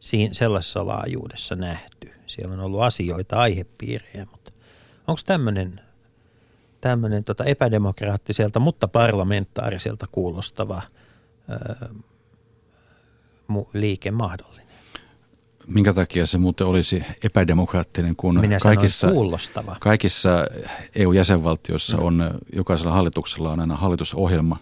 [0.00, 2.12] siinä, sellaisessa laajuudessa nähty.
[2.26, 4.52] Siellä on ollut asioita, aihepiirejä, mutta
[5.06, 5.80] onko tämmöinen
[6.88, 10.82] tämmöinen tota epädemokraattiselta, mutta parlamentaariselta kuulostava
[11.48, 11.88] ää,
[13.72, 14.66] liike mahdollinen?
[15.66, 19.76] minkä takia se muuten olisi epädemokraattinen, kun Minä kaikissa, kuulostava.
[19.80, 20.30] kaikissa
[20.94, 24.56] EU-jäsenvaltioissa on, jokaisella hallituksella on aina hallitusohjelma.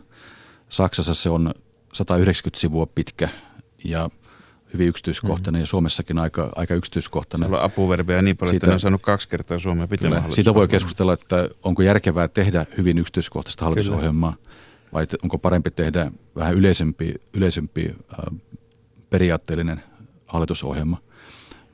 [0.68, 1.54] Saksassa se on
[1.92, 3.28] 190 sivua pitkä
[3.84, 4.10] ja
[4.74, 5.62] hyvin yksityiskohtainen mm.
[5.62, 7.48] ja Suomessakin aika, aika yksityiskohtainen.
[7.48, 10.54] Sulla on apuverbeja niin paljon, siitä, että ne on saanut kaksi kertaa Suomea pitemmän Siitä
[10.54, 14.56] voi keskustella, että onko järkevää tehdä hyvin yksityiskohtaista hallitusohjelmaa kyllä.
[14.92, 18.40] vai onko parempi tehdä vähän yleisempi, yleisempi äh,
[19.10, 19.82] periaatteellinen
[20.26, 20.98] hallitusohjelma.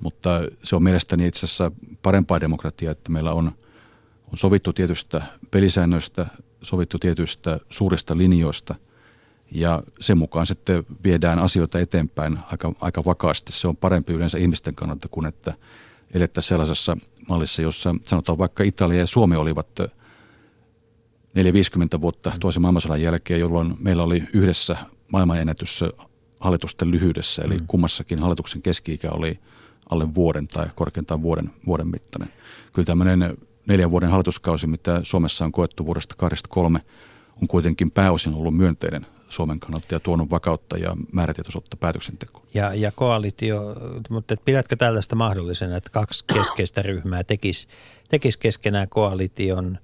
[0.01, 0.31] Mutta
[0.63, 1.73] se on mielestäni itse asiassa
[2.03, 3.47] parempaa demokratiaa, että meillä on,
[4.27, 6.27] on sovittu tietystä pelisäännöistä,
[6.63, 8.75] sovittu tietystä suurista linjoista
[9.51, 13.53] ja sen mukaan sitten viedään asioita eteenpäin aika, aika vakaasti.
[13.53, 15.55] Se on parempi yleensä ihmisten kannalta kuin että
[16.15, 16.97] elettäisiin sellaisessa
[17.29, 19.85] mallissa, jossa sanotaan vaikka Italia ja Suomi olivat 4-50
[22.01, 24.77] vuotta toisen maailmansodan jälkeen, jolloin meillä oli yhdessä
[25.13, 25.85] maailmanennätys
[26.41, 27.67] hallitusten lyhyydessä, eli mm.
[27.67, 29.39] kummassakin hallituksen keski-ikä oli
[29.91, 32.29] alle vuoden tai korkeintaan vuoden, vuoden mittainen.
[32.73, 36.81] Kyllä tämmöinen neljän vuoden hallituskausi, mitä Suomessa on koettu vuodesta 2003,
[37.43, 42.47] on kuitenkin pääosin ollut myönteinen Suomen kannalta ja tuonut vakautta ja määrätietoisuutta päätöksentekoon.
[42.55, 43.77] Ja, ja koalitio,
[44.11, 47.69] mutta pidätkö tällaista mahdollisena, että kaksi keskeistä ryhmää tekisi
[48.09, 49.79] tekis keskenään koalition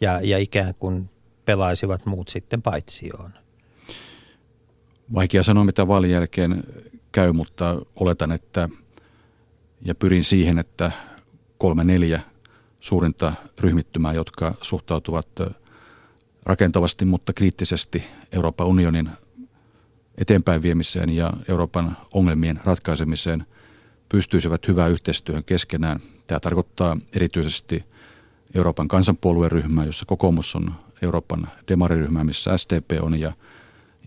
[0.00, 1.10] ja, ja ikään kuin
[1.44, 3.30] pelaisivat muut sitten paitsioon?
[5.14, 6.64] Vaikea sanoa, mitä vaalin jälkeen
[7.12, 8.68] käy, mutta oletan, että
[9.84, 10.92] ja pyrin siihen, että
[11.58, 12.20] kolme neljä
[12.80, 15.28] suurinta ryhmittymää, jotka suhtautuvat
[16.46, 19.10] rakentavasti, mutta kriittisesti Euroopan unionin
[20.18, 23.46] eteenpäin viemiseen ja Euroopan ongelmien ratkaisemiseen
[24.08, 26.00] pystyisivät hyvää yhteistyöhön keskenään.
[26.26, 27.84] Tämä tarkoittaa erityisesti
[28.54, 33.32] Euroopan kansanpuolueryhmää, jossa kokoomus on Euroopan demariryhmä, missä SDP on ja,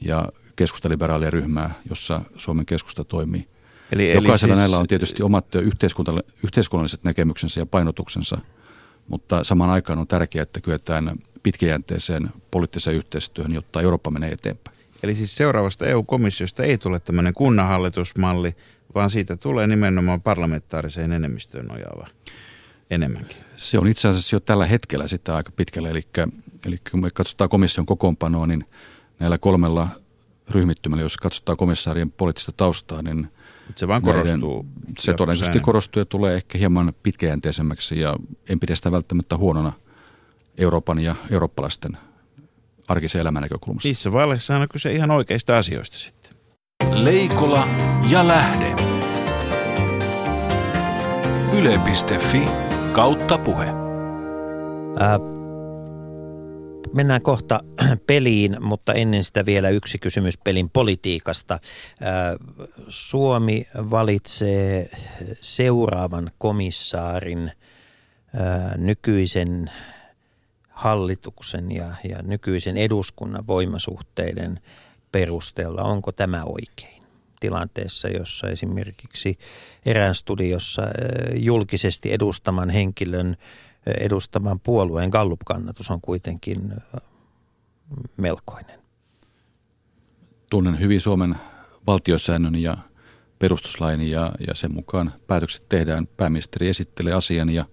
[0.02, 0.26] ja
[0.56, 3.48] keskustaliberaalia ryhmää, jossa Suomen keskusta toimii.
[3.92, 4.58] Eli, Jokaisella eli siis...
[4.58, 5.46] näillä on tietysti omat
[6.44, 8.38] yhteiskunnalliset näkemyksensä ja painotuksensa,
[9.08, 14.78] mutta samaan aikaan on tärkeää, että kyetään pitkäjänteiseen poliittiseen yhteistyöhön, jotta Eurooppa menee eteenpäin.
[15.04, 18.56] Eli siis seuraavasta EU-komissiosta ei tule tämmöinen kunnanhallitusmalli,
[18.96, 22.08] vaan siitä tulee nimenomaan parlamentaariseen enemmistöön nojaava
[22.90, 23.38] enemmänkin.
[23.56, 26.02] Se on itse asiassa jo tällä hetkellä sitä aika pitkälle, eli,
[26.66, 28.66] eli kun me katsotaan komission kokoonpanoa, niin
[29.20, 29.88] näillä kolmella
[30.50, 33.28] ryhmittymällä, jos katsotaan komissaarien poliittista taustaa, niin
[33.76, 34.64] se vaan korostuu.
[34.64, 38.16] Näiden, se todennäköisesti korostuu ja tulee ehkä hieman pitkäjänteisemmäksi ja
[38.50, 39.74] en pidä sitä välttämättä huonona
[40.58, 41.98] Euroopan ja eurooppalaisten
[42.88, 43.88] arkisen elämän näkökulmasta.
[43.88, 46.32] Missä vaiheessa on kyse ihan oikeista asioista sitten.
[46.92, 47.68] Leikola
[48.10, 48.76] ja lähde.
[51.58, 52.46] Yle.fi
[52.92, 53.66] kautta puhe.
[55.00, 55.20] Ää,
[56.96, 57.60] mennään kohta
[58.08, 61.60] peliin, mutta ennen sitä vielä yksi kysymys pelin politiikasta.
[62.88, 64.90] Suomi valitsee
[65.42, 67.52] seuraavan komissaarin
[68.78, 69.72] nykyisen
[70.70, 74.60] hallituksen ja, ja nykyisen eduskunnan voimasuhteiden
[75.12, 75.82] perusteella.
[75.82, 76.96] Onko tämä oikein?
[77.40, 79.38] tilanteessa, jossa esimerkiksi
[79.86, 80.82] erään studiossa
[81.34, 83.38] julkisesti edustaman henkilön
[83.86, 86.74] edustaman puolueen Gallup-kannatus on kuitenkin
[88.18, 88.80] melkoinen.
[90.50, 91.36] Tunnen hyvin Suomen
[91.88, 92.78] valtiosäännön ja
[93.40, 96.08] perustuslain ja, ja sen mukaan päätökset tehdään.
[96.08, 97.66] Pääministeri esittelee asian ja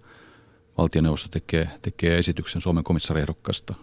[0.78, 3.74] valtioneuvosto tekee, tekee esityksen Suomen komissariehdokkaasta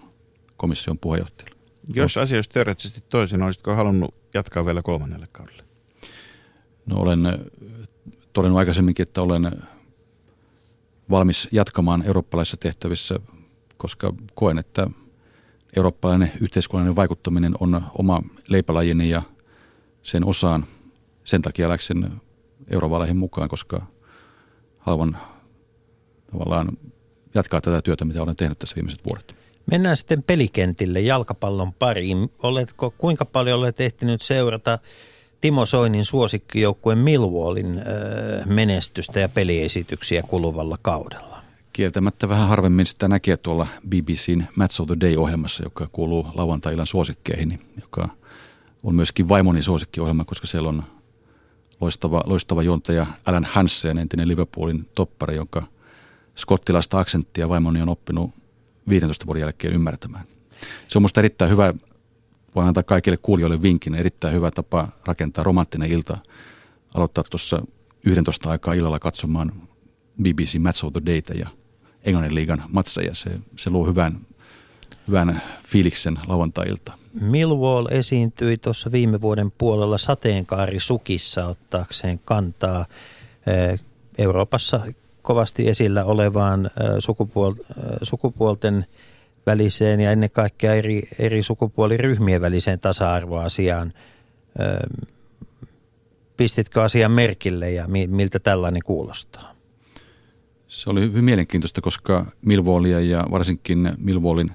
[0.58, 1.60] komission puheenjohtajalle.
[1.94, 2.22] Jos no.
[2.22, 5.64] asia olisi teoreettisesti toisin, olisitko halunnut jatkaa vielä kolmannelle kaudelle?
[6.86, 7.20] No olen
[8.34, 9.52] todennut aikaisemminkin, että olen
[11.10, 13.20] valmis jatkamaan eurooppalaisissa tehtävissä,
[13.78, 14.88] koska koen, että
[15.78, 19.22] eurooppalainen yhteiskunnallinen vaikuttaminen on oma leipälajini ja
[20.04, 20.66] sen osaan.
[21.24, 22.22] Sen takia läksin
[22.68, 23.82] eurovaaleihin mukaan, koska
[24.78, 25.18] haluan
[26.32, 26.78] tavallaan
[27.34, 29.36] jatkaa tätä työtä, mitä olen tehnyt tässä viimeiset vuodet.
[29.72, 32.32] Mennään sitten pelikentille jalkapallon pariin.
[32.44, 34.80] Oletko, kuinka paljon olet ehtinyt seurata
[35.42, 37.82] Timo Soinin suosikkijoukkueen Millwallin
[38.46, 41.40] menestystä ja peliesityksiä kuluvalla kaudella?
[41.74, 47.60] Kieltämättä vähän harvemmin sitä näkee tuolla BBCn Match of the Day-ohjelmassa, joka kuuluu lauantai suosikkeihin,
[47.82, 48.10] joka
[48.84, 50.84] on myöskin vaimoni suosikkiohjelma, koska siellä on
[51.82, 55.64] loistava, loistava juontaja Alan Hansen, entinen Liverpoolin toppari, joka
[56.36, 58.32] skottilaista aksenttia vaimoni on oppinut
[58.90, 60.26] 15 vuoden jälkeen ymmärtämään.
[60.88, 61.74] Se on minusta erittäin hyvä,
[62.56, 66.18] voin antaa kaikille kuulijoille vinkin, erittäin hyvä tapa rakentaa romanttinen ilta,
[66.94, 67.62] aloittaa tuossa
[68.06, 69.52] 11 aikaa illalla katsomaan
[70.22, 71.48] BBC Match of the Data ja
[72.04, 73.16] Englannin liigan matseja.
[73.16, 74.20] Se, se luo hyvän,
[75.08, 77.00] hyvän fiiliksen lauantai-iltaan.
[77.22, 82.86] Millwall esiintyi tuossa viime vuoden puolella sateenkaarisukissa ottaakseen kantaa
[83.48, 83.80] eh,
[84.18, 84.82] Euroopassa
[85.22, 88.86] kovasti esillä olevaan eh, sukupuol- eh, sukupuolten
[89.46, 93.94] väliseen ja ennen kaikkea eri, eri sukupuoliryhmien väliseen tasa-arvoasiaan.
[96.38, 99.56] Pistitkö asian merkille ja miltä tällainen kuulostaa?
[100.68, 104.52] Se oli hyvin mielenkiintoista, koska Milvoolia ja varsinkin Milvoolin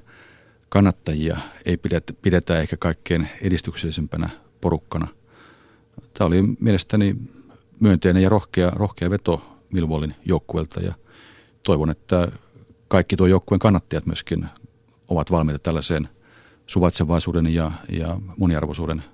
[0.69, 4.31] kannattajia ei pidetä, pidetä ehkä kaikkein edistyksellisempänä
[4.61, 5.09] porukkana.
[6.15, 7.17] Tämä oli mielestäni
[7.81, 10.95] myönteinen ja rohkea, rohkea veto Milvoolin joukkueelta ja
[11.63, 12.29] toivon, että
[12.89, 14.47] kaikki tuo joukkueen kannattajat myöskin
[15.15, 16.09] ovat valmiita tällaiseen
[16.67, 19.05] suvaitsevaisuuden ja, ja moniarvoisuuden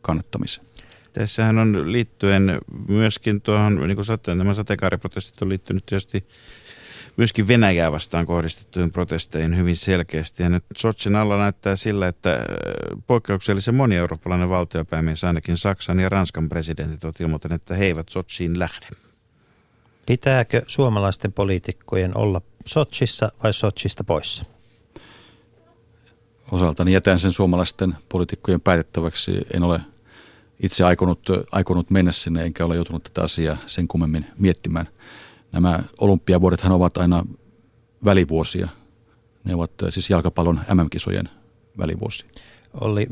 [0.00, 0.66] kannattamiseen.
[1.12, 6.26] Tässähän on liittyen myöskin tuohon, niin kuin sate, nämä sateenkaariprotestit on liittynyt tietysti
[7.16, 10.42] myöskin Venäjää vastaan kohdistettuihin protesteihin hyvin selkeästi.
[10.42, 12.42] Ja nyt Sotsin alla näyttää sillä, että äh,
[13.06, 18.58] poikkeuksellisen moni eurooppalainen valtiopäämies, ainakin Saksan ja Ranskan presidentit, ovat ilmoittaneet, että he eivät Sotsiin
[18.58, 18.86] lähde.
[20.06, 24.53] Pitääkö suomalaisten poliitikkojen olla Sotsissa vai Sotsista poissa?
[26.54, 29.32] Osaltani jätän sen suomalaisten poliitikkojen päätettäväksi.
[29.54, 29.80] En ole
[30.62, 31.20] itse aikonut,
[31.52, 34.88] aikonut mennä sinne, enkä ole joutunut tätä asiaa sen kummemmin miettimään.
[35.52, 37.24] Nämä olympiavuodethan ovat aina
[38.04, 38.68] välivuosia.
[39.44, 41.28] Ne ovat siis jalkapallon MM-kisojen
[41.78, 42.26] välivuosia.
[42.80, 43.06] Oli,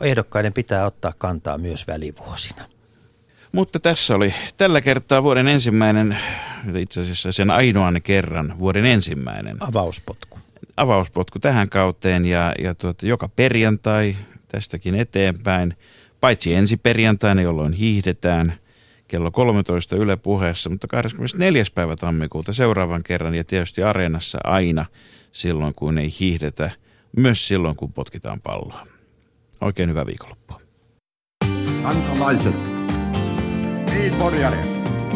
[0.00, 2.64] ehdokkaiden pitää ottaa kantaa myös välivuosina.
[3.52, 6.18] Mutta tässä oli tällä kertaa vuoden ensimmäinen,
[6.78, 9.56] itse asiassa sen ainoan kerran vuoden ensimmäinen.
[9.60, 10.38] Avauspotku.
[10.78, 14.16] Avauspotku tähän kauteen ja, ja tuota, joka perjantai
[14.48, 15.74] tästäkin eteenpäin
[16.20, 18.54] paitsi ensi perjantaina, jolloin hiihdetään
[19.08, 21.64] kello 13 Yle puheessa, mutta 24.
[21.74, 24.84] päivä tammikuuta seuraavan kerran ja tietysti areenassa aina
[25.32, 26.70] silloin, kun ei hiihdetä,
[27.16, 28.86] myös silloin, kun potkitaan palloa.
[29.60, 30.60] Oikein hyvää viikonloppua.
[31.82, 32.54] Kansalaiset.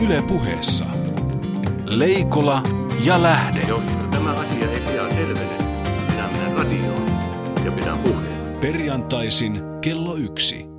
[0.04, 0.86] Yle puheessa.
[1.84, 2.62] Leikola
[3.04, 3.60] ja Lähde.
[3.68, 5.51] Jos tämä asia ei pian selvene,
[6.62, 7.06] radioon
[7.64, 8.58] ja pidän puheen.
[8.60, 10.71] Perjantaisin kello yksi.